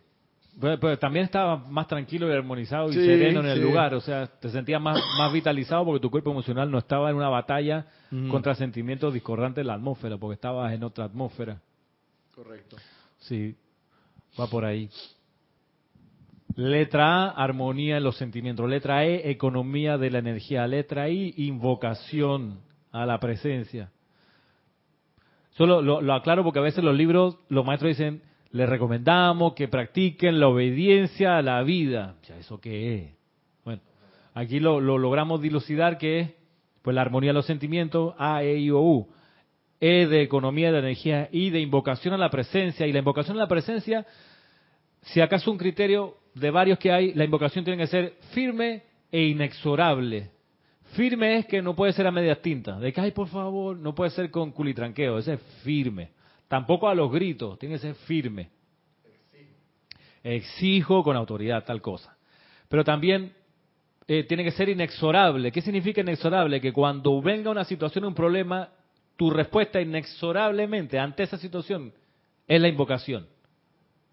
[0.61, 3.63] Pero, pero también estaba más tranquilo y armonizado y Sí, sereno en el sí.
[3.63, 3.95] lugar.
[3.95, 7.29] O sea, te sentías más, más vitalizado porque tu cuerpo emocional no estaba en una
[7.29, 7.87] batalla
[8.31, 11.61] contra sentimientos discordantes en la atmósfera, porque estabas en otra atmósfera.
[12.35, 12.77] Correcto.
[13.19, 13.57] Sí,
[14.41, 14.89] va por ahí.
[16.57, 18.69] Letra A, armonía en los sentimientos.
[18.69, 20.67] Letra E, economía de la energía.
[20.67, 23.91] Letra I, invocación a la presencia.
[25.53, 29.68] Solo lo, lo aclaro porque a veces los libros, los maestros dicen, les recomendamos que
[29.68, 32.16] practiquen la obediencia a la vida.
[32.22, 33.12] O sea, ¿eso qué es?
[33.64, 33.82] Bueno,
[34.34, 36.30] aquí lo, lo logramos dilucidar que es
[36.82, 39.09] pues la armonía de los sentimientos, A, E, I, O, U.
[39.80, 42.86] E de economía de energía, I de invocación a la presencia.
[42.86, 44.07] Y la invocación a la presencia,
[45.03, 48.82] si acaso un criterio de varios que hay, la invocación tiene que ser firme
[49.12, 50.30] e inexorable.
[50.94, 52.80] Firme es que no puede ser a medias tintas.
[52.80, 55.18] De que, ay, por favor, no puede ser con culitranqueo.
[55.18, 56.11] Ese es firme.
[56.49, 57.59] Tampoco a los gritos.
[57.59, 58.51] Tiene que ser firme.
[60.24, 62.16] Exijo con autoridad tal cosa.
[62.68, 63.32] Pero también
[64.07, 65.53] eh, tiene que ser inexorable.
[65.53, 66.61] ¿Qué significa inexorable?
[66.61, 68.70] Que cuando venga una situación, un problema,
[69.16, 71.92] tu respuesta inexorablemente ante esa situación
[72.46, 73.26] es la invocación.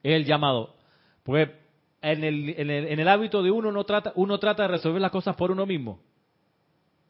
[0.04, 0.76] Es el llamado.
[1.24, 1.56] Porque
[2.02, 5.02] en el, en el, en el hábito de uno, no trata, uno trata de resolver
[5.02, 6.00] las cosas por uno mismo.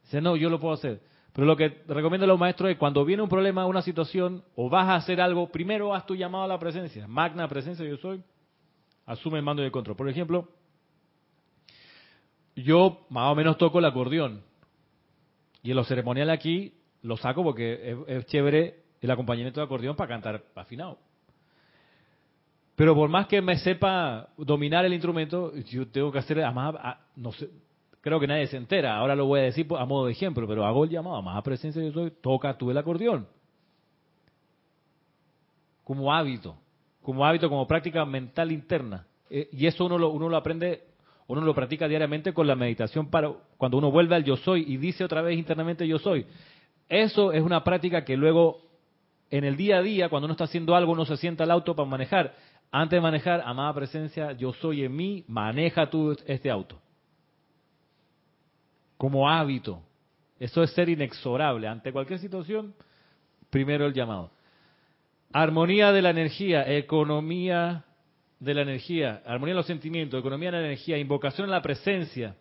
[0.03, 1.01] Dice, no, yo lo puedo hacer.
[1.36, 4.70] Pero lo que recomiendo a los maestros es cuando viene un problema, una situación, o
[4.70, 7.10] vas a hacer algo, primero haz tu llamado a la presencia.
[7.10, 8.24] Magna presencia yo soy.
[9.06, 9.98] Asume el mando y el control.
[9.98, 10.48] Por ejemplo,
[12.56, 14.44] yo más o menos toco el acordeón.
[15.62, 19.98] Y en los ceremoniales aquí lo saco porque es, es chévere el acompañamiento de acordeón
[19.98, 21.00] para cantar afinado.
[22.78, 26.76] Pero por más que me sepa dominar el instrumento, yo tengo que hacer, además,
[27.18, 27.50] no sé,
[28.06, 30.64] creo que nadie se entera, ahora lo voy a decir a modo de ejemplo, pero
[30.64, 33.28] hago el llamado, más presencia yo soy, toca tú el acordeón.
[35.84, 36.56] Como hábito,
[37.01, 39.08] como hábito, como práctica mental interna.
[39.28, 40.84] Eh, y eso uno lo, uno lo aprende,
[41.26, 44.78] uno lo practica diariamente con la meditación para cuando uno vuelve al yo soy y
[44.78, 46.28] dice otra vez internamente yo soy.
[46.88, 48.62] Eso es una práctica que luego
[49.32, 51.76] en el día a día, cuando uno está haciendo algo, uno se sienta al auto
[51.76, 52.36] para manejar.
[52.72, 56.85] Antes de manejar, amada presencia, yo soy en mí, maneja tú este auto.
[58.98, 59.82] Como hábito.
[60.39, 61.68] Eso es ser inexorable.
[61.68, 62.74] Ante cualquier situación,
[63.50, 64.32] primero el llamado.
[65.32, 67.86] Armonía de la energía, economía
[68.39, 72.36] de la energía, armonía de los sentimientos, economía de la energía, invocación a la presencia.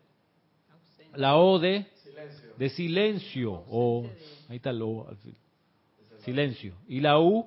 [1.15, 1.87] La O de,
[2.59, 3.65] de silencio.
[3.69, 4.09] O,
[4.49, 5.09] ahí está el O.
[6.19, 6.75] Silencio.
[6.89, 7.47] Y la U,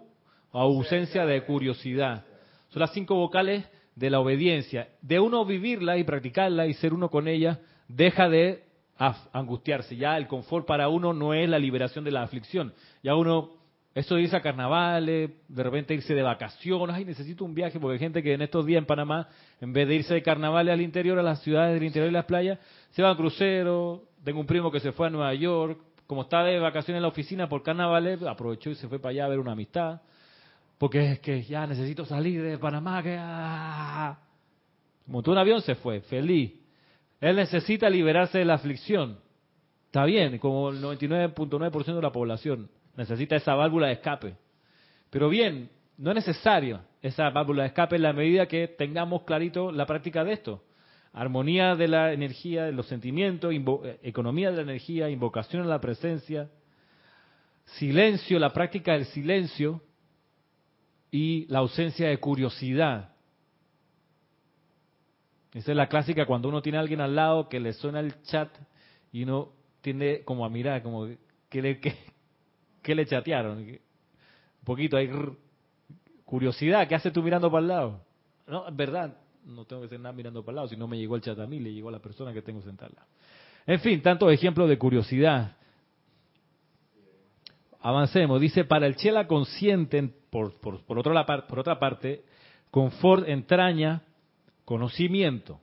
[0.51, 2.25] ausencia de curiosidad.
[2.69, 4.89] Son las cinco vocales de la obediencia.
[5.01, 8.66] De uno vivirla y practicarla y ser uno con ella, deja de
[8.97, 9.95] angustiarse.
[9.95, 12.73] Ya el confort para uno no es la liberación de la aflicción.
[13.03, 13.51] Ya uno,
[13.93, 17.93] eso de irse a carnavales, de repente irse de vacaciones, ay, necesito un viaje, porque
[17.93, 19.27] hay gente que en estos días en Panamá,
[19.61, 22.25] en vez de irse de carnavales al interior, a las ciudades del interior y las
[22.25, 22.59] playas,
[22.91, 24.03] se va a crucero.
[24.23, 27.09] Tengo un primo que se fue a Nueva York, como está de vacaciones en la
[27.09, 30.01] oficina por carnavales, aprovechó y se fue para allá a ver una amistad.
[30.77, 33.17] Porque es que ya necesito salir de Panamá, que...
[33.19, 34.17] ah.
[35.07, 36.53] Montó un avión, se fue, feliz.
[37.19, 39.19] Él necesita liberarse de la aflicción.
[39.85, 44.35] Está bien, como el 99.9% de la población necesita esa válvula de escape.
[45.09, 49.71] Pero bien, no es necesario esa válvula de escape en la medida que tengamos clarito
[49.71, 50.63] la práctica de esto.
[51.13, 55.81] Armonía de la energía, de los sentimientos, eh, economía de la energía, invocación a la
[55.81, 56.49] presencia,
[57.65, 59.81] silencio, la práctica del silencio
[61.09, 63.13] y la ausencia de curiosidad.
[65.57, 68.21] Esa es la clásica cuando uno tiene a alguien al lado que le suena el
[68.21, 68.47] chat
[69.11, 69.49] y uno
[69.81, 71.07] tiende como a mirar, como
[71.49, 71.95] que le, que,
[72.83, 73.57] que le chatearon.
[73.57, 73.79] Un
[74.63, 75.09] poquito hay
[76.25, 78.01] curiosidad, ¿qué haces tú mirando para el lado?
[78.45, 80.95] No, es verdad, no tengo que hacer nada mirando para el lado, si no me
[80.95, 83.07] llegó el chat a mí, le llegó a la persona que tengo sentada.
[83.65, 85.57] En fin, tantos ejemplos de curiosidad.
[87.81, 88.39] Avancemos.
[88.39, 92.23] Dice, para el chela consciente, por, por, por, par- por otra parte,
[92.69, 94.03] confort entraña
[94.67, 95.61] conocimiento.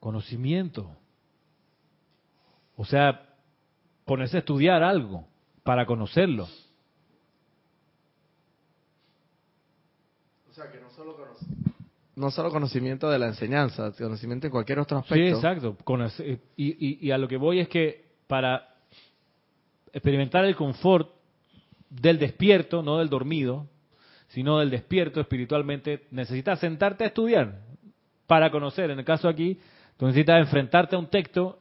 [0.00, 0.96] Conocimiento.
[2.78, 3.28] O sea,
[4.06, 5.26] ponerse a estudiar algo
[5.62, 6.48] para conocerlo.
[10.48, 11.14] O sea, que no solo,
[12.16, 15.36] no solo conocimiento de la enseñanza, conocimiento en cualquier otro Sí, aspecto.
[15.36, 15.76] exacto.
[16.56, 18.76] Y, y- y a lo que voy es que para
[19.92, 21.10] experimentar el confort
[21.90, 23.66] del despierto, no del dormido,
[24.30, 27.60] sino del despierto espiritualmente, necesitas sentarte a estudiar
[28.26, 28.90] para conocer.
[28.90, 29.58] En el caso aquí,
[29.96, 31.58] tú necesitas enfrentarte a un texto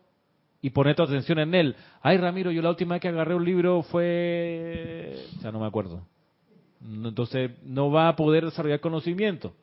[0.62, 1.76] y poner tu atención en él.
[2.02, 5.16] Ay, Ramiro, yo la última vez que agarré un libro fue...
[5.38, 6.06] O sea, no me acuerdo.
[6.82, 9.54] Entonces, no va a poder desarrollar conocimiento.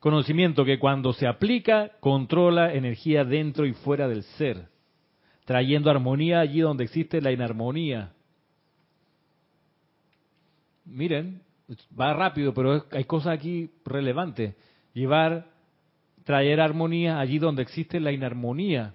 [0.00, 4.68] Conocimiento que cuando se aplica, controla energía dentro y fuera del ser,
[5.44, 8.12] trayendo armonía allí donde existe la inarmonía.
[10.88, 11.42] Miren,
[11.98, 14.54] va rápido, pero hay cosas aquí relevantes.
[14.94, 15.46] Llevar,
[16.24, 18.94] traer armonía allí donde existe la inarmonía.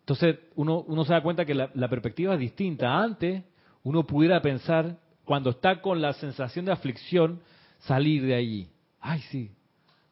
[0.00, 2.98] Entonces, uno, uno se da cuenta que la, perspectiva es distinta.
[2.98, 3.42] Antes,
[3.82, 7.40] uno pudiera pensar, cuando está con la sensación de aflicción,
[7.80, 8.68] salir de allí.
[9.00, 9.50] Ay, sí,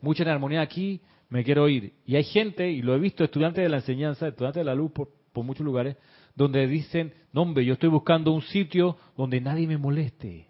[0.01, 1.95] mucha inarmonía aquí, me quiero ir.
[2.05, 4.93] Y hay gente, y lo he visto, estudiantes de la enseñanza, estudiantes de la luz
[4.93, 5.97] por muchos lugares,
[6.37, 10.47] donde dicen, no hombre, yo estoy buscando un sitio donde nadie me moleste.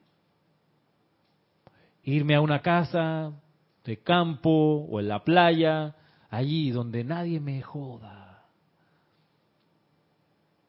[2.03, 3.33] Irme a una casa
[3.85, 5.95] de campo o en la playa,
[6.29, 8.45] allí donde nadie me joda.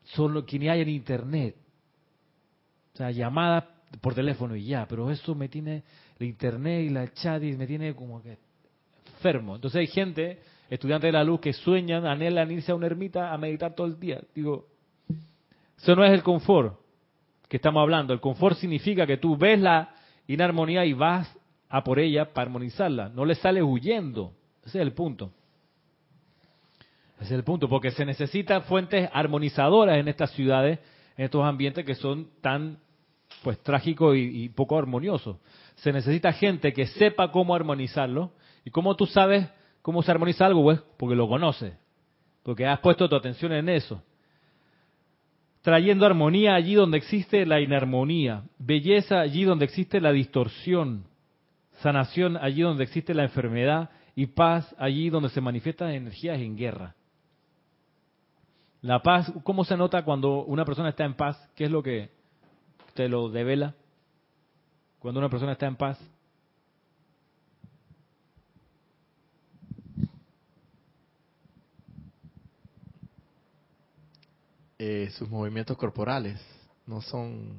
[0.04, 1.56] Solo que ni haya en internet.
[2.94, 3.66] O sea, llamadas
[4.02, 5.84] por teléfono y ya, pero eso me tiene
[6.20, 8.38] el internet y la chat y me tiene como que
[9.16, 9.56] enfermo.
[9.56, 13.38] Entonces hay gente, estudiantes de la luz, que sueñan, anhelan irse a una ermita a
[13.38, 14.22] meditar todo el día.
[14.36, 14.77] Digo,
[15.78, 16.80] eso no es el confort
[17.48, 18.14] que estamos hablando.
[18.14, 19.94] El confort significa que tú ves la
[20.28, 21.34] inarmonía y vas
[21.70, 23.10] a por ella para armonizarla.
[23.10, 24.34] No le sales huyendo.
[24.66, 25.32] Ese es el punto.
[27.16, 30.80] Ese es el punto, porque se necesitan fuentes armonizadoras en estas ciudades,
[31.16, 32.78] en estos ambientes que son tan
[33.44, 35.38] pues trágicos y, y poco armoniosos.
[35.76, 38.34] Se necesita gente que sepa cómo armonizarlo.
[38.66, 39.48] ¿Y cómo tú sabes
[39.82, 40.64] cómo se armoniza algo?
[40.64, 41.74] Pues porque lo conoces,
[42.44, 44.04] porque has puesto tu atención en eso.
[45.68, 51.04] Trayendo armonía allí donde existe la inarmonía, belleza allí donde existe la distorsión,
[51.82, 56.96] sanación allí donde existe la enfermedad y paz allí donde se manifiestan energías en guerra.
[58.80, 61.38] La paz, ¿cómo se nota cuando una persona está en paz?
[61.54, 62.12] ¿Qué es lo que
[62.94, 63.76] te lo devela?
[65.00, 66.00] Cuando una persona está en paz.
[74.80, 76.40] Eh, sus movimientos corporales
[76.86, 77.58] no son,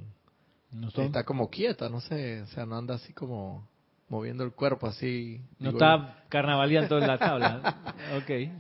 [0.70, 3.66] No son- Está como quieta, no sé, o sea, no anda así como
[4.08, 5.40] moviendo el cuerpo así.
[5.58, 7.94] no digo está carnavaleando en la tabla.
[8.18, 8.52] Ok.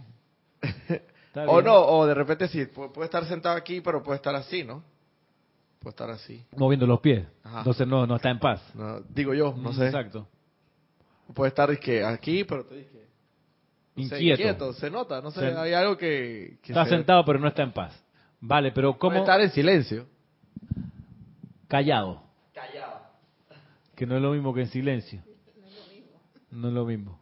[1.46, 4.64] O no, o de repente sí, pu- puede estar sentado aquí, pero puede estar así,
[4.64, 4.82] ¿no?
[5.78, 6.44] Puede estar así.
[6.56, 7.24] Moviendo los pies.
[7.44, 7.58] Ajá.
[7.58, 8.60] Entonces no, no está en paz.
[8.74, 9.86] No, digo yo, no Mm, sé.
[9.86, 10.26] Exacto.
[11.34, 13.06] Puede estar dizque, aquí, pero te dije,
[13.94, 14.42] no sé, Inquieto.
[14.42, 17.62] inquieto, se nota, no sé, hay algo que, que Está se- sentado pero no está
[17.62, 17.94] en paz.
[18.40, 19.18] Vale, pero puede ¿cómo?
[19.24, 20.06] estar en silencio.
[21.66, 22.22] Callado.
[22.54, 23.00] Callado.
[23.96, 25.22] Que no es lo mismo que en silencio.
[26.50, 27.20] No es lo mismo.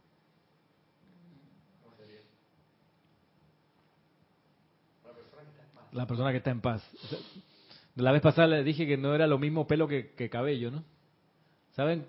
[5.92, 6.82] La persona que está en paz.
[7.04, 7.18] O sea,
[7.96, 10.84] La vez pasada le dije que no era lo mismo pelo que, que cabello, ¿no?
[11.74, 12.04] ¿Saben?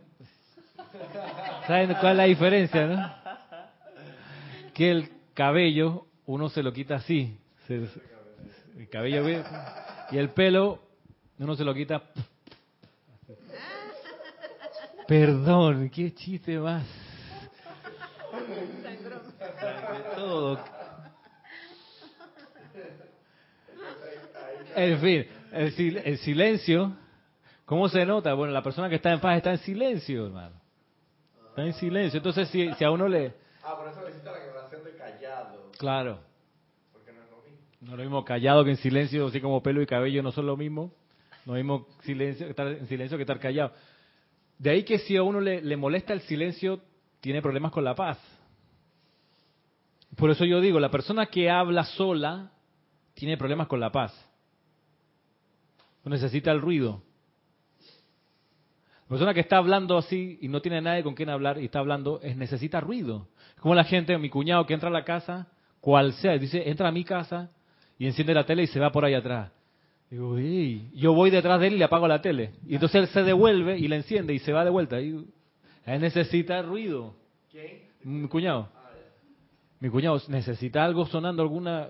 [1.68, 3.14] ¿Saben cuál es la diferencia, no?
[4.74, 7.38] Que el cabello uno se lo quita así.
[7.68, 7.88] se-
[8.78, 9.28] el cabello
[10.12, 10.80] y el pelo
[11.40, 12.02] uno se lo quita
[15.08, 16.84] Perdón, qué chiste más.
[18.84, 20.60] De todo.
[24.76, 26.94] En fin, el, sil- el silencio,
[27.66, 28.34] ¿cómo se nota?
[28.34, 30.60] Bueno, la persona que está en paz está en silencio, hermano.
[31.50, 32.18] Está en silencio.
[32.18, 33.34] Entonces, si, si a uno le...
[33.64, 36.20] Ah, por eso necesita la aclaración de callado, Claro,
[36.92, 37.60] porque no es lo mismo.
[37.88, 40.58] No lo mismo callado que en silencio, así como pelo y cabello no son lo
[40.58, 40.92] mismo.
[41.46, 43.72] No lo mismo silencio, estar en silencio que estar callado.
[44.60, 46.82] De ahí que si a uno le, le molesta el silencio,
[47.22, 48.20] tiene problemas con la paz.
[50.18, 52.52] Por eso yo digo, la persona que habla sola
[53.14, 54.14] tiene problemas con la paz.
[56.04, 57.02] No necesita el ruido.
[59.04, 61.80] La persona que está hablando así y no tiene nadie con quien hablar y está
[61.80, 63.30] hablando, es necesita ruido.
[63.62, 65.48] Como la gente, mi cuñado que entra a la casa,
[65.80, 67.52] cual sea, dice, entra a mi casa
[67.98, 69.52] y enciende la tele y se va por ahí atrás.
[70.10, 70.90] Digo, "Ey".
[70.94, 72.52] yo voy detrás de él y le apago la tele.
[72.66, 75.02] Y entonces él se devuelve y la enciende y se va de vuelta.
[75.02, 75.26] Y
[75.86, 77.16] él necesita ruido.
[77.52, 77.82] ¿Quién?
[78.04, 78.70] Mi cuñado.
[79.80, 81.90] Mi cuñado necesita algo sonando, alguna...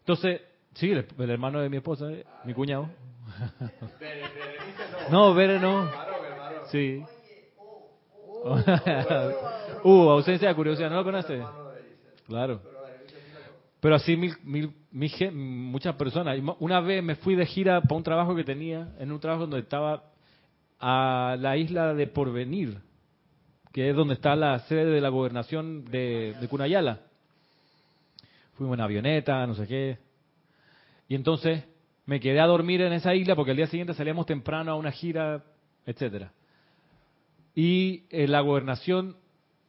[0.00, 0.40] Entonces,
[0.74, 2.88] sí, el, el hermano de mi esposa, eh, mi cuñado.
[5.10, 5.88] No, Bere no.
[6.70, 7.02] Sí.
[9.84, 11.42] uh, ausencia de curiosidad, ¿no lo conoces?
[12.26, 12.60] Claro.
[13.82, 14.72] Pero así mil, mil,
[15.32, 16.38] muchas personas.
[16.60, 19.58] Una vez me fui de gira para un trabajo que tenía, en un trabajo donde
[19.58, 20.04] estaba
[20.78, 22.78] a la isla de Porvenir,
[23.72, 27.00] que es donde está la sede de la gobernación de, Cunayala.
[28.54, 29.98] Fuimos en avioneta, no sé qué.
[31.08, 31.64] Y entonces
[32.06, 34.92] me quedé a dormir en esa isla porque el día siguiente salíamos temprano a una
[34.92, 35.42] gira,
[35.86, 36.30] etcétera.
[37.56, 39.16] Y eh, la gobernación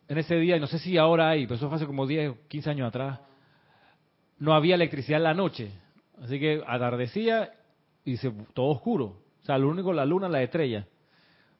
[0.08, 2.30] en ese día, y no sé si ahora hay, pero eso fue hace como 10
[2.30, 3.20] o 15 años atrás,
[4.44, 5.72] no había electricidad en la noche.
[6.22, 7.54] Así que atardecía
[8.04, 9.06] y se, todo oscuro.
[9.42, 10.86] O sea, lo único, la luna, la estrella.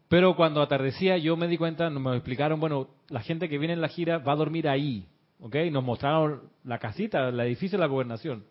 [0.10, 3.80] Pero cuando atardecía yo me di cuenta, me explicaron, bueno, la gente que viene en
[3.80, 5.08] la gira va a dormir ahí.
[5.40, 5.56] ¿Ok?
[5.72, 8.44] Nos mostraron la casita, el edificio de la gobernación.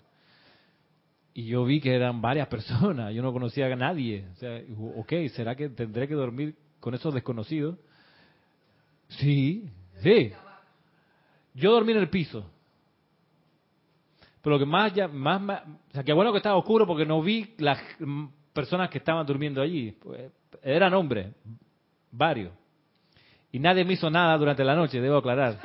[1.35, 4.25] Y yo vi que eran varias personas, yo no conocía a nadie.
[4.33, 4.63] O sea,
[4.97, 7.77] ok, ¿será que tendré que dormir con esos desconocidos?
[9.09, 9.69] Sí,
[9.99, 10.33] sí.
[11.53, 12.51] Yo dormí en el piso.
[14.43, 17.23] Pero lo que más, ya, más, o sea, que bueno que estaba oscuro porque no
[17.23, 17.79] vi las
[18.53, 19.93] personas que estaban durmiendo allí.
[19.93, 20.33] Pues,
[20.63, 21.29] eran hombres,
[22.11, 22.53] varios.
[23.53, 25.61] Y nadie me hizo nada durante la noche, debo aclarar.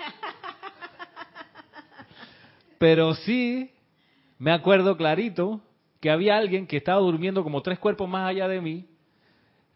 [2.78, 3.72] Pero sí,
[4.38, 5.62] me acuerdo clarito
[6.00, 8.86] que había alguien que estaba durmiendo como tres cuerpos más allá de mí,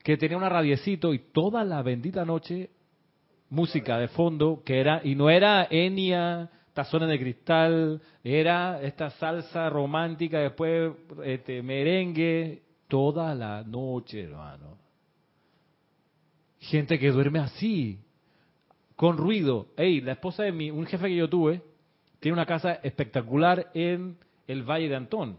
[0.03, 2.69] que tenía una radiecito y toda la bendita noche
[3.49, 9.69] música de fondo que era y no era Enya, tazones de cristal, era esta salsa
[9.69, 10.93] romántica, después
[11.23, 14.77] este merengue toda la noche, hermano.
[16.59, 17.99] Gente que duerme así,
[18.95, 19.67] con ruido.
[19.77, 21.61] Ey, la esposa de mi, un jefe que yo tuve,
[22.19, 24.17] tiene una casa espectacular en
[24.47, 25.37] el Valle de Antón.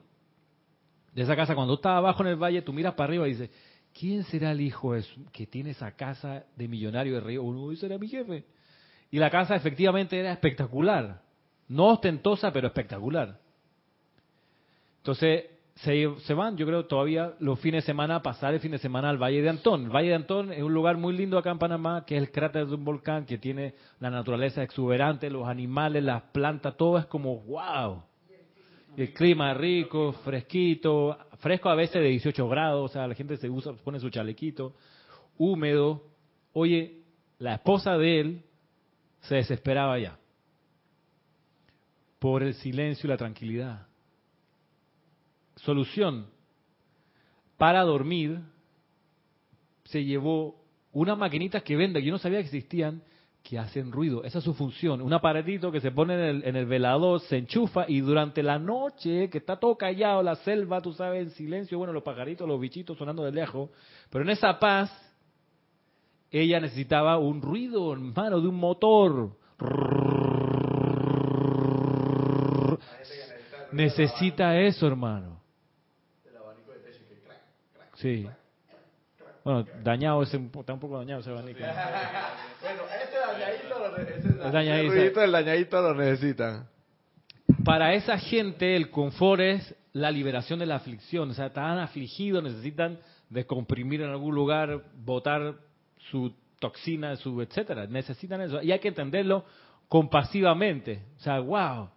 [1.15, 3.51] De esa casa, cuando estás abajo en el valle, tú miras para arriba y dices,
[3.93, 4.95] ¿quién será el hijo
[5.31, 7.43] que tiene esa casa de millonario de río?
[7.43, 8.45] Uno, ese era mi jefe.
[9.13, 11.21] Y la casa efectivamente era espectacular.
[11.69, 13.39] No ostentosa, pero espectacular.
[14.97, 15.45] Entonces,
[15.75, 19.23] se, van, yo creo, todavía los fines de semana pasar el fin de semana al
[19.23, 19.85] Valle de Antón.
[19.85, 22.31] El Valle de Antón es un lugar muy lindo acá en Panamá, que es el
[22.31, 27.05] cráter de un volcán que tiene la naturaleza exuberante, los animales, las plantas, todo es
[27.05, 28.03] como wow.
[28.97, 33.51] El clima rico, fresquito, fresco a veces de 18 grados, o sea, la gente se
[33.51, 34.75] usa, pone su chalequito,
[35.37, 36.03] húmedo.
[36.55, 37.03] Oye,
[37.39, 38.45] la esposa de él
[39.23, 40.19] se desesperaba ya
[42.23, 43.89] por el silencio y la tranquilidad.
[45.57, 46.27] Solución.
[47.57, 48.41] Para dormir,
[49.85, 50.63] se llevó
[50.93, 53.03] unas maquinitas que venden, yo no sabía que existían,
[53.43, 54.23] que hacen ruido.
[54.23, 55.03] Esa es su función.
[55.03, 58.61] Un aparatito que se pone en el, en el velador, se enchufa y durante la
[58.61, 62.61] noche, que está todo callado, la selva, tú sabes, en silencio, bueno, los pajaritos, los
[62.61, 63.71] bichitos sonando de lejos,
[64.11, 64.91] pero en esa paz,
[66.33, 69.37] ella necesitaba un ruido, hermano, de un motor.
[73.71, 75.41] Necesita eso, hermano.
[77.97, 78.27] Sí.
[79.45, 81.61] Bueno, dañado, ese, está un poco dañado ese abanico.
[81.61, 84.93] Bueno, ese dañadito lo, ese, El dañadito.
[84.93, 86.69] ese ruidito del dañadito lo necesitan.
[87.65, 91.31] Para esa gente el confort es la liberación de la aflicción.
[91.31, 95.55] O sea, están afligidos, necesitan descomprimir en algún lugar, botar
[96.11, 97.87] su toxina, su etcétera.
[97.87, 98.63] Necesitan eso.
[98.63, 99.45] Y hay que entenderlo
[99.89, 101.03] compasivamente.
[101.17, 101.89] O sea, wow.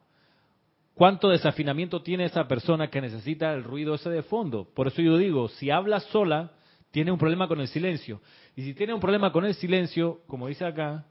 [0.94, 4.68] ¿Cuánto desafinamiento tiene esa persona que necesita el ruido ese de fondo?
[4.74, 6.52] Por eso yo digo, si habla sola,
[6.92, 8.22] tiene un problema con el silencio.
[8.56, 11.06] Y si tiene un problema con el silencio, como dice acá,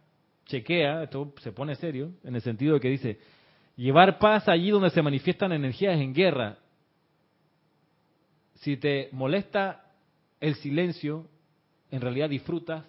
[0.47, 3.19] chequea, esto se pone serio, en el sentido de que dice,
[3.77, 6.59] llevar paz allí donde se manifiestan energías en guerra.
[8.55, 9.85] Si te molesta
[10.41, 11.27] el silencio,
[11.95, 12.85] en realidad disfrutas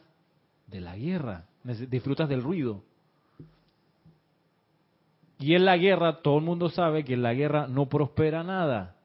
[0.65, 2.83] de la guerra, disfrutas del ruido.
[5.37, 8.95] Y en la guerra, todo el mundo sabe que en la guerra no prospera nada.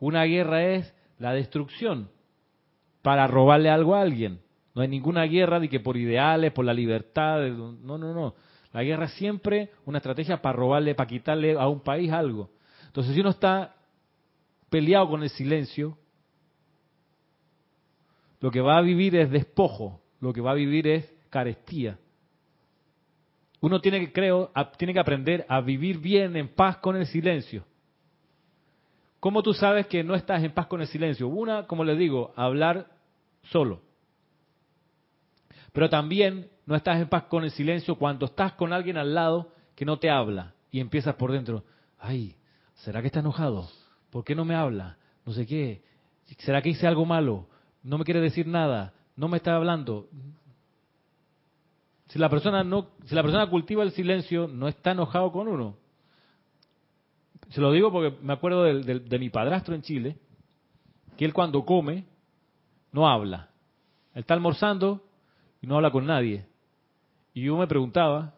[0.00, 2.10] Una guerra es la destrucción
[3.02, 4.40] para robarle algo a alguien.
[4.74, 7.40] No hay ninguna guerra de que por ideales, por la libertad.
[7.50, 8.34] No, no, no.
[8.72, 12.50] La guerra es siempre una estrategia para robarle, para quitarle a un país algo.
[12.86, 13.76] Entonces, si uno está
[14.70, 15.96] peleado con el silencio,
[18.40, 21.98] lo que va a vivir es despojo, lo que va a vivir es carestía.
[23.60, 27.64] Uno tiene que, creo, tiene que aprender a vivir bien en paz con el silencio.
[29.20, 31.28] ¿Cómo tú sabes que no estás en paz con el silencio?
[31.28, 32.86] Una, como les digo, hablar
[33.42, 33.82] solo.
[35.72, 39.52] Pero también no estás en paz con el silencio cuando estás con alguien al lado
[39.74, 41.64] que no te habla y empiezas por dentro,
[41.98, 42.36] ay,
[42.76, 43.68] ¿será que está enojado?
[44.10, 44.96] ¿Por qué no me habla?
[45.26, 45.82] No sé qué.
[46.38, 47.46] ¿Será que hice algo malo?
[47.82, 48.92] No me quiere decir nada.
[49.16, 50.08] No me está hablando.
[52.08, 55.76] Si la persona no, si la persona cultiva el silencio, no está enojado con uno.
[57.50, 60.16] Se lo digo porque me acuerdo de, de, mi padrastro en Chile,
[61.16, 62.04] que él cuando come
[62.92, 63.50] no habla.
[64.14, 65.02] Él está almorzando
[65.60, 66.46] y no habla con nadie.
[67.32, 68.34] Y yo me preguntaba,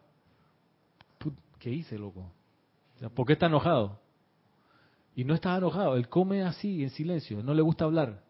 [1.59, 2.31] ¿qué hice, loco?
[3.14, 4.01] ¿Por qué está enojado?
[5.14, 8.23] Y no estaba enojado, él come así, en silencio, no le gusta hablar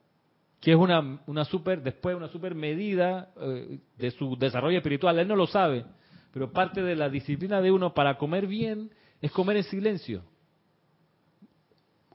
[0.62, 5.18] que es una, una super, después una super medida eh, de su desarrollo espiritual.
[5.18, 5.84] Él no lo sabe,
[6.32, 8.90] pero parte de la disciplina de uno para comer bien
[9.20, 10.22] es comer en silencio.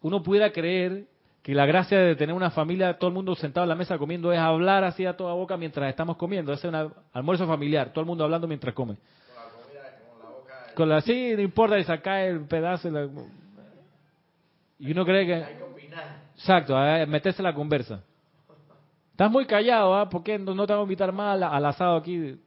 [0.02, 1.08] Uno pudiera creer
[1.44, 4.32] que la gracia de tener una familia, todo el mundo sentado a la mesa comiendo,
[4.32, 6.54] es hablar así a toda boca mientras estamos comiendo.
[6.54, 8.96] Es un almuerzo familiar, todo el mundo hablando mientras come.
[8.96, 10.74] Con la comida, con la boca.
[10.74, 12.90] Con la, sí, no importa, y sacar el pedazo.
[12.90, 13.10] La,
[14.80, 15.34] y uno cree que.
[15.36, 16.22] Hay que opinar.
[16.34, 18.04] Exacto, meterse en la conversa.
[19.18, 20.08] Estás muy callado, ¿ah?
[20.08, 22.40] ¿Por qué no, te voy a invitar más al, al asado aquí?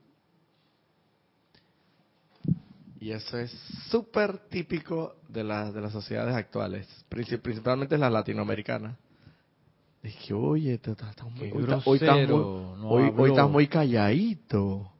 [3.00, 3.50] Y eso es
[3.90, 8.96] súper típico de, la, de las sociedades actuales, principalmente las latinoamericanas.
[10.00, 13.50] Es que, oye, te, te, te, muy, hoy, hoy, estás muy, no hoy, hoy, estás
[13.50, 14.92] muy calladito.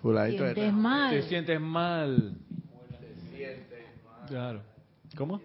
[0.00, 1.10] Fuladito te sientes mal.
[1.12, 2.34] Te sientes mal.
[2.98, 4.26] Te sientes mal.
[4.26, 4.62] Claro.
[5.16, 5.40] ¿Cómo?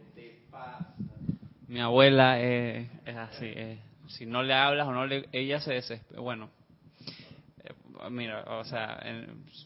[1.67, 5.73] Mi abuela es, es así, es si no le hablas o no le, ella se
[5.73, 6.21] desespera.
[6.21, 6.49] Bueno,
[7.63, 9.03] eh, mira, o sea,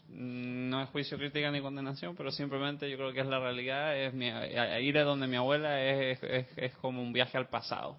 [0.08, 3.96] no es juicio, crítica ni condenación, pero simplemente yo creo que es la realidad.
[3.96, 7.98] Es mi, ir a donde mi abuela es, es, es como un viaje al pasado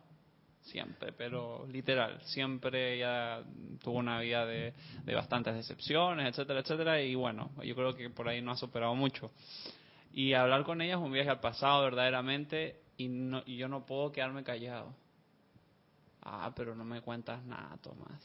[0.64, 3.44] siempre, pero literal, siempre ella
[3.82, 8.28] tuvo una vida de, de, bastantes decepciones, etcétera, etcétera, y bueno, yo creo que por
[8.28, 9.32] ahí no ha superado mucho.
[10.14, 13.86] Y hablar con ella es un viaje al pasado verdaderamente, y, no, y yo no
[13.86, 14.96] puedo quedarme callado.
[16.26, 18.22] Ah, pero no me cuentas nada, Tomás.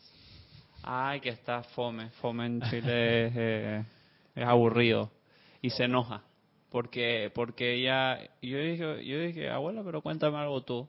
[0.82, 2.10] Ay, que está fome.
[2.20, 3.84] Fome en Chile es, eh,
[4.34, 5.10] es aburrido.
[5.60, 6.22] Y se enoja.
[6.70, 8.18] Porque porque ella...
[8.40, 10.88] Yo dije, yo dije, abuela, pero cuéntame algo tú.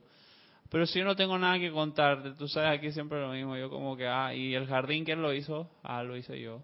[0.69, 3.71] Pero si yo no tengo nada que contarte, tú sabes aquí siempre lo mismo, yo
[3.71, 5.69] como que, ah, ¿y el jardín quién lo hizo?
[5.81, 6.61] Ah, lo hice yo.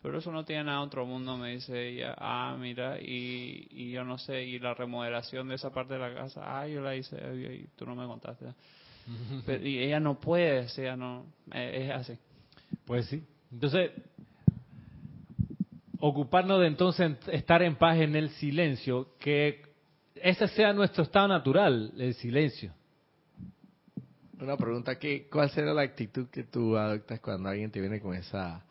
[0.00, 2.14] Pero eso no tiene nada otro mundo, me dice ella.
[2.18, 6.14] Ah, mira, y, y yo no sé, y la remodelación de esa parte de la
[6.14, 8.46] casa, ah, yo la hice, y tú no me contaste.
[9.46, 12.18] Pero, y ella no puede, o sea, no, eh, es así.
[12.86, 13.22] Pues sí.
[13.52, 13.92] Entonces,
[16.00, 19.62] ocuparnos de entonces estar en paz en el silencio, que
[20.16, 22.72] ese sea nuestro estado natural, el silencio.
[24.40, 28.14] Una pregunta, que, ¿cuál será la actitud que tú adoptas cuando alguien te viene con
[28.14, 28.64] esa...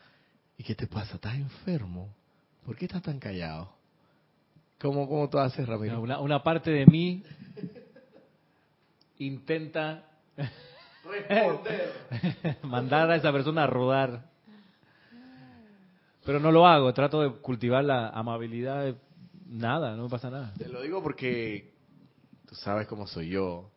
[0.58, 1.16] ¿Y qué te pasa?
[1.16, 2.14] ¿Estás enfermo?
[2.66, 3.74] ¿Por qué estás tan callado?
[4.80, 6.00] ¿Cómo, cómo tú haces, Ramiro?
[6.02, 7.24] Una, una parte de mí
[9.18, 10.13] intenta
[12.64, 14.30] mandar a esa persona a rodar.
[16.26, 18.96] Pero no lo hago, trato de cultivar la amabilidad.
[19.48, 20.54] Nada, no me pasa nada.
[20.58, 21.74] Te lo digo porque
[22.48, 23.70] tú sabes cómo soy yo.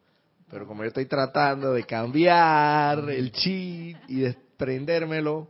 [0.48, 5.48] Pero como yo estoy tratando de cambiar el chip y desprendérmelo, o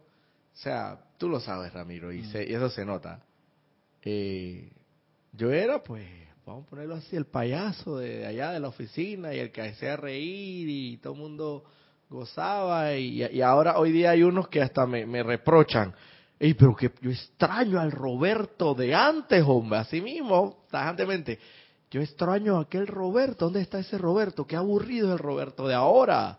[0.54, 3.20] sea, tú lo sabes, Ramiro, y, se- y eso se nota.
[4.02, 4.72] Eh,
[5.32, 6.06] yo era, pues,
[6.46, 9.96] vamos a ponerlo así, el payaso de allá de la oficina y el que hacía
[9.96, 11.64] reír y todo el mundo
[12.08, 12.94] gozaba.
[12.94, 15.92] Y, ahora, hoy día hay unos que hasta me, reprochan.
[16.38, 21.40] Ey, pero que yo extraño al Roberto de antes, hombre, así mismo, tajantemente.
[21.90, 23.46] Yo extraño a aquel Roberto.
[23.46, 24.46] ¿Dónde está ese Roberto?
[24.46, 26.38] Qué aburrido es el Roberto de ahora.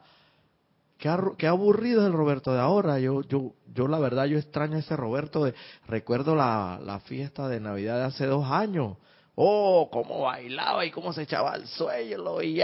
[0.98, 3.00] Qué, qué aburrido es el Roberto de ahora.
[3.00, 5.54] Yo, yo, yo la verdad, yo extraño a ese Roberto de.
[5.88, 8.98] Recuerdo la, la fiesta de Navidad de hace dos años.
[9.40, 12.60] Oh, cómo bailaba y cómo se echaba al suelo y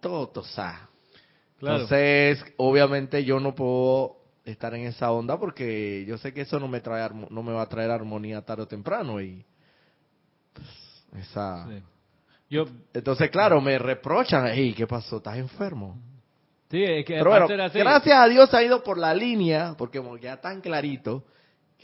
[0.00, 0.88] todo, todo, o sea.
[1.58, 1.82] Claro.
[1.82, 6.66] Entonces, obviamente yo no puedo estar en esa onda porque yo sé que eso no
[6.66, 9.44] me trae no me va a traer armonía tarde o temprano y
[10.52, 10.66] pues,
[11.24, 11.82] esa Sí.
[12.50, 15.98] Yo, entonces claro me reprochan hey qué pasó estás enfermo
[16.70, 20.38] sí, es que pero bueno gracias a Dios ha ido por la línea porque ya
[20.40, 21.24] tan clarito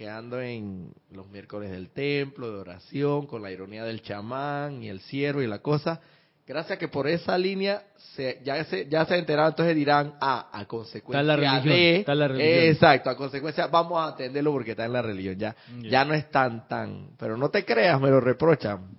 [0.00, 4.88] que ando en los miércoles del templo de oración con la ironía del chamán y
[4.88, 6.00] el ciervo y la cosa
[6.46, 7.82] gracias que por esa línea
[8.16, 11.74] se, ya se ya se ha enterado entonces dirán ah a consecuencia Está la religión,
[11.76, 12.64] de está en la religión.
[12.70, 15.90] exacto a consecuencia vamos a atenderlo porque está en la religión ya Ya.
[15.90, 18.98] ya no es tan tan pero no te creas me lo reprochan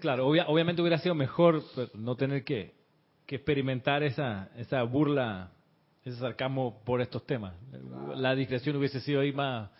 [0.00, 2.74] Claro, obvia- obviamente hubiera sido mejor pues, no tener que,
[3.24, 5.50] que experimentar esa, esa burla,
[6.04, 7.54] ese sarcasmo por estos temas.
[8.16, 9.70] La discreción hubiese sido ahí más...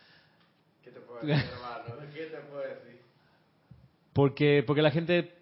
[0.83, 2.11] ¿Qué te puedo decir, hermano?
[2.15, 3.01] ¿Qué te puedo decir?
[4.13, 5.35] Porque, porque la gente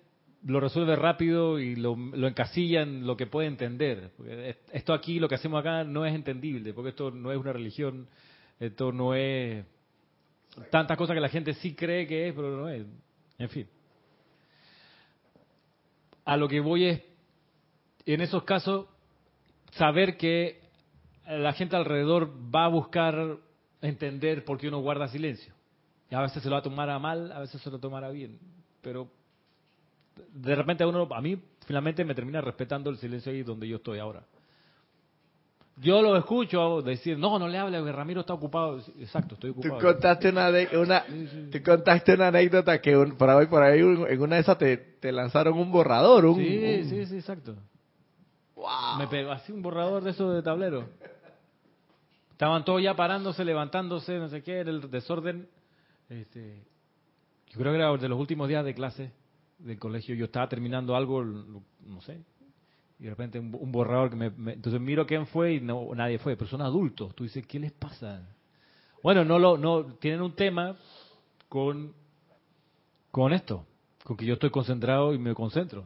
[0.44, 4.10] lo resuelve rápido y lo, lo encasilla en lo que puede entender.
[4.16, 7.52] Porque esto aquí, lo que hacemos acá, no es entendible, porque esto no es una
[7.52, 8.08] religión,
[8.58, 9.64] esto no es
[10.70, 12.84] tantas cosas que la gente sí cree que es, pero no es.
[13.38, 13.68] En fin.
[16.24, 17.02] A lo que voy es,
[18.06, 18.86] en esos casos,
[19.72, 20.59] saber que
[21.38, 23.36] la gente alrededor va a buscar
[23.82, 25.52] entender por qué uno guarda silencio.
[26.10, 28.10] Y a veces se lo va a tomar a mal, a veces se lo tomará
[28.10, 28.38] bien.
[28.82, 29.08] Pero
[30.32, 33.76] de repente a uno, a mí finalmente me termina respetando el silencio ahí donde yo
[33.76, 34.22] estoy ahora.
[35.76, 38.80] Yo lo escucho decir, no, no le hable, Ramiro está ocupado.
[38.98, 39.80] Exacto, estoy Tú ocupado.
[39.80, 41.04] contaste una, una
[41.50, 44.76] tú contaste una anécdota que un- por ahí por ahí en una de esas te,
[44.76, 47.54] te lanzaron un borrador, un, Sí, un- sí, sí, exacto.
[48.56, 48.98] Wow.
[48.98, 50.86] Me pegó así un borrador de eso de tablero.
[52.40, 55.46] Estaban todos ya parándose, levantándose, no sé qué, era el desorden.
[56.08, 56.64] Este,
[57.48, 59.12] yo creo que era de los últimos días de clase
[59.58, 60.14] del colegio.
[60.14, 62.24] Yo estaba terminando algo, no sé,
[62.98, 66.34] y de repente un, borrador que me, entonces miro quién fue y no nadie fue,
[66.34, 67.14] pero son adultos.
[67.14, 68.26] Tú dices, ¿qué les pasa?
[69.02, 70.76] Bueno, no lo, no tienen un tema
[71.46, 71.92] con
[73.10, 73.66] con esto,
[74.02, 75.84] con que yo estoy concentrado y me concentro.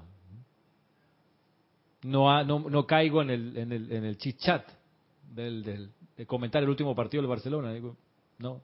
[2.03, 4.69] No, no, no caigo en el, en el, en el chit chat
[5.33, 7.73] del, del, de comentar el último partido del Barcelona.
[7.73, 7.97] Digo,
[8.39, 8.61] no.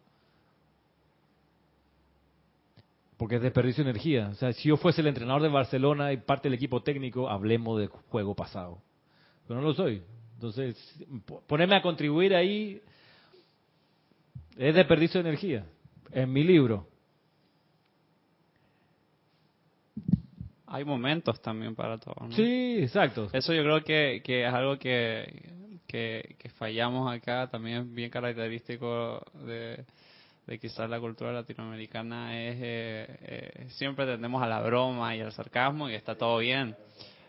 [3.17, 4.29] Porque es desperdicio de energía.
[4.33, 7.79] O sea, si yo fuese el entrenador de Barcelona y parte del equipo técnico, hablemos
[7.79, 8.79] del juego pasado.
[9.47, 10.03] Pero no lo soy.
[10.35, 10.77] Entonces,
[11.27, 12.81] po- ponerme a contribuir ahí
[14.57, 15.67] es desperdicio de energía.
[16.13, 16.87] En mi libro.
[20.67, 22.15] Hay momentos también para todo.
[22.21, 22.33] ¿no?
[22.33, 23.29] Sí, exacto.
[23.33, 25.53] Eso yo creo que, que es algo que,
[25.91, 29.85] que, que fallamos acá, también es bien característico de,
[30.61, 35.89] quizás la cultura latinoamericana, es eh, eh, siempre tendemos a la broma y al sarcasmo
[35.89, 36.77] y está todo bien.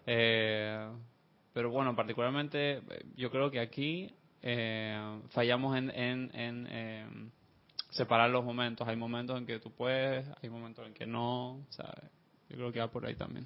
[0.05, 0.88] Eh,
[1.53, 2.81] pero bueno, particularmente eh,
[3.15, 7.05] yo creo que aquí eh, fallamos en, en, en eh,
[7.89, 8.88] separar los momentos.
[8.88, 12.09] Hay momentos en que tú puedes, hay momentos en que no, ¿sabes?
[12.49, 13.45] Yo creo que va por ahí también.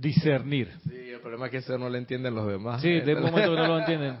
[0.00, 0.70] Discernir.
[0.88, 2.80] Sí, el problema es que eso no lo entienden los demás.
[2.80, 4.16] Sí, de momento que no lo entienden.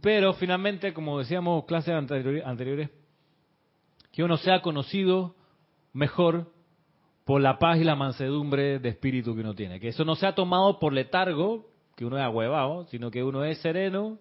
[0.00, 2.90] Pero finalmente, como decíamos clases anteriores,
[4.12, 5.36] que uno sea conocido
[5.92, 6.52] mejor
[7.24, 9.78] por la paz y la mansedumbre de espíritu que uno tiene.
[9.78, 13.58] Que eso no sea tomado por letargo, que uno es ahuevado, sino que uno es
[13.58, 14.18] sereno,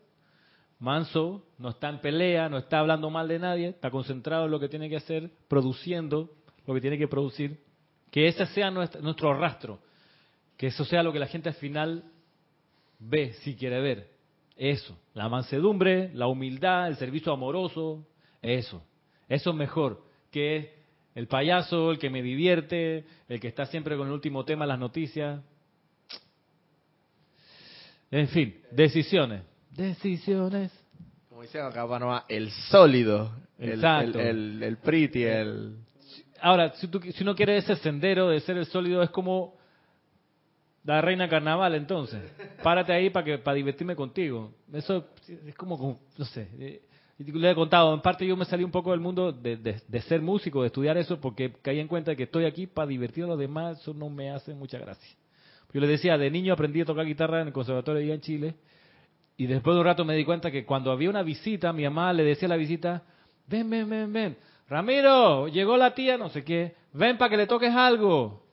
[0.79, 4.59] manso, no está en pelea, no está hablando mal de nadie, está concentrado en lo
[4.59, 6.29] que tiene que hacer, produciendo
[6.67, 7.61] lo que tiene que producir.
[8.11, 9.79] Que ese sea nuestro, nuestro rastro.
[10.59, 12.03] Que eso sea lo que la gente al final
[12.99, 14.09] ve, si quiere ver.
[14.57, 18.05] Eso, la mansedumbre, la humildad, el servicio amoroso,
[18.41, 18.83] eso.
[19.29, 20.73] Eso es mejor que
[21.15, 24.69] el payaso, el que me divierte, el que está siempre con el último tema en
[24.69, 25.41] las noticias.
[28.11, 29.43] En fin, decisiones.
[29.71, 30.73] Decisiones.
[31.29, 35.77] Como dicen acá, Panamá, el sólido, el, el, el pretty, el...
[36.41, 39.57] Ahora, si, tú, si uno quiere ese sendero de ser el sólido, es como
[40.83, 42.21] la reina carnaval, entonces.
[42.63, 44.51] Párate ahí para que para divertirme contigo.
[44.73, 45.05] Eso
[45.47, 46.47] es como, no sé.
[46.59, 46.81] eh,
[47.17, 50.01] le he contado, en parte yo me salí un poco del mundo de, de- de
[50.03, 53.27] ser músico, de estudiar eso, porque caí en cuenta que estoy aquí para divertir a
[53.27, 55.17] los demás, eso no me hace mucha gracia.
[55.73, 58.55] Yo les decía, de niño aprendí a tocar guitarra en el conservatorio allá en Chile,
[59.35, 62.13] y después de un rato me di cuenta que cuando había una visita, mi mamá
[62.13, 63.03] le decía a la visita,
[63.47, 64.37] ven, ven, ven, ven,
[64.69, 68.43] Ramiro, llegó la tía, no sé qué, ven para que le toques algo.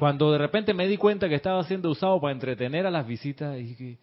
[0.00, 3.56] Cuando de repente me di cuenta que estaba siendo usado para entretener a las visitas,
[3.58, 3.98] y dije,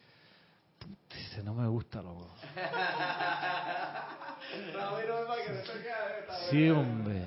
[0.79, 2.27] "Puta, ese no me gusta, loco.
[6.49, 7.25] Sí, hombre.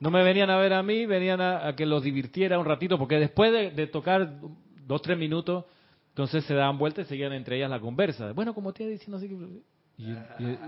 [0.00, 2.98] No me venían a ver a mí, venían a, a que los divirtiera un ratito,
[2.98, 4.38] porque después de, de tocar
[4.86, 5.64] dos, tres minutos,
[6.10, 8.32] entonces se daban vueltas y seguían entre ellas la conversa.
[8.32, 9.34] Bueno, como te iba diciendo así que...
[9.34, 10.58] y- y-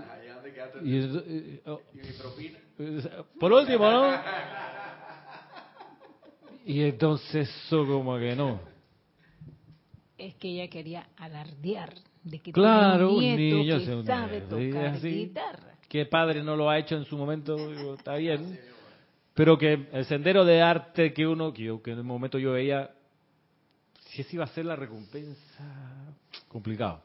[0.83, 1.81] y- y- oh,
[3.39, 4.11] por último, ¿no?
[6.65, 8.59] Y entonces eso como que no.
[10.17, 11.93] Es que ella quería alardear
[12.23, 15.75] de que Claro, tiene un nieto que sabe tocar guitarra.
[15.89, 17.55] ¿Qué padre no lo ha hecho en su momento?
[17.55, 18.59] Digo, está bien.
[19.33, 22.51] Pero que el sendero de arte que uno, que, yo, que en el momento yo
[22.51, 22.91] veía,
[24.07, 26.13] si esa iba a ser la recompensa,
[26.47, 27.01] complicado.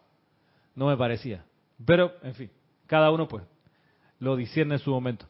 [0.74, 1.44] No me parecía.
[1.84, 2.50] Pero, en fin,
[2.86, 3.44] cada uno pues
[4.18, 5.26] lo discierne en su momento.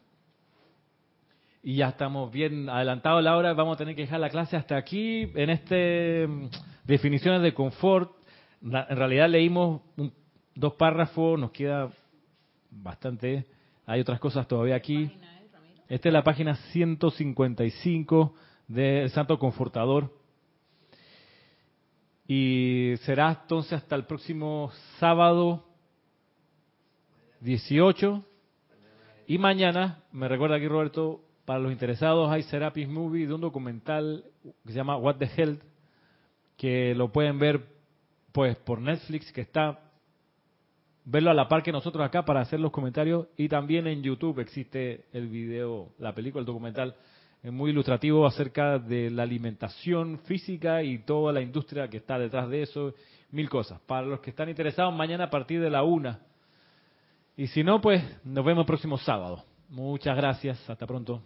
[1.67, 4.77] Y ya estamos bien adelantados la hora, vamos a tener que dejar la clase hasta
[4.77, 6.47] aquí, en este mm,
[6.85, 8.09] definiciones de confort.
[8.61, 10.13] En realidad leímos un-
[10.55, 11.91] dos párrafos, nos queda
[12.71, 13.47] bastante,
[13.85, 15.11] hay otras cosas todavía aquí.
[15.89, 18.33] Esta es la página 155
[18.69, 20.09] del Santo Confortador.
[22.29, 25.65] Y será entonces hasta el próximo sábado
[27.41, 28.23] 18.
[29.27, 34.25] Y mañana, me recuerda aquí Roberto, para los interesados hay Serapis Movie de un documental
[34.65, 35.61] que se llama What the Hell,
[36.57, 37.63] que lo pueden ver
[38.33, 39.79] pues por Netflix, que está
[41.05, 44.41] verlo a la par que nosotros acá para hacer los comentarios y también en YouTube
[44.41, 46.95] existe el video, la película, el documental
[47.41, 52.49] es muy ilustrativo acerca de la alimentación física y toda la industria que está detrás
[52.49, 52.93] de eso,
[53.31, 53.79] mil cosas.
[53.87, 56.19] Para los que están interesados, mañana a partir de la una.
[57.37, 59.45] Y si no, pues nos vemos el próximo sábado.
[59.69, 61.21] Muchas gracias, hasta pronto.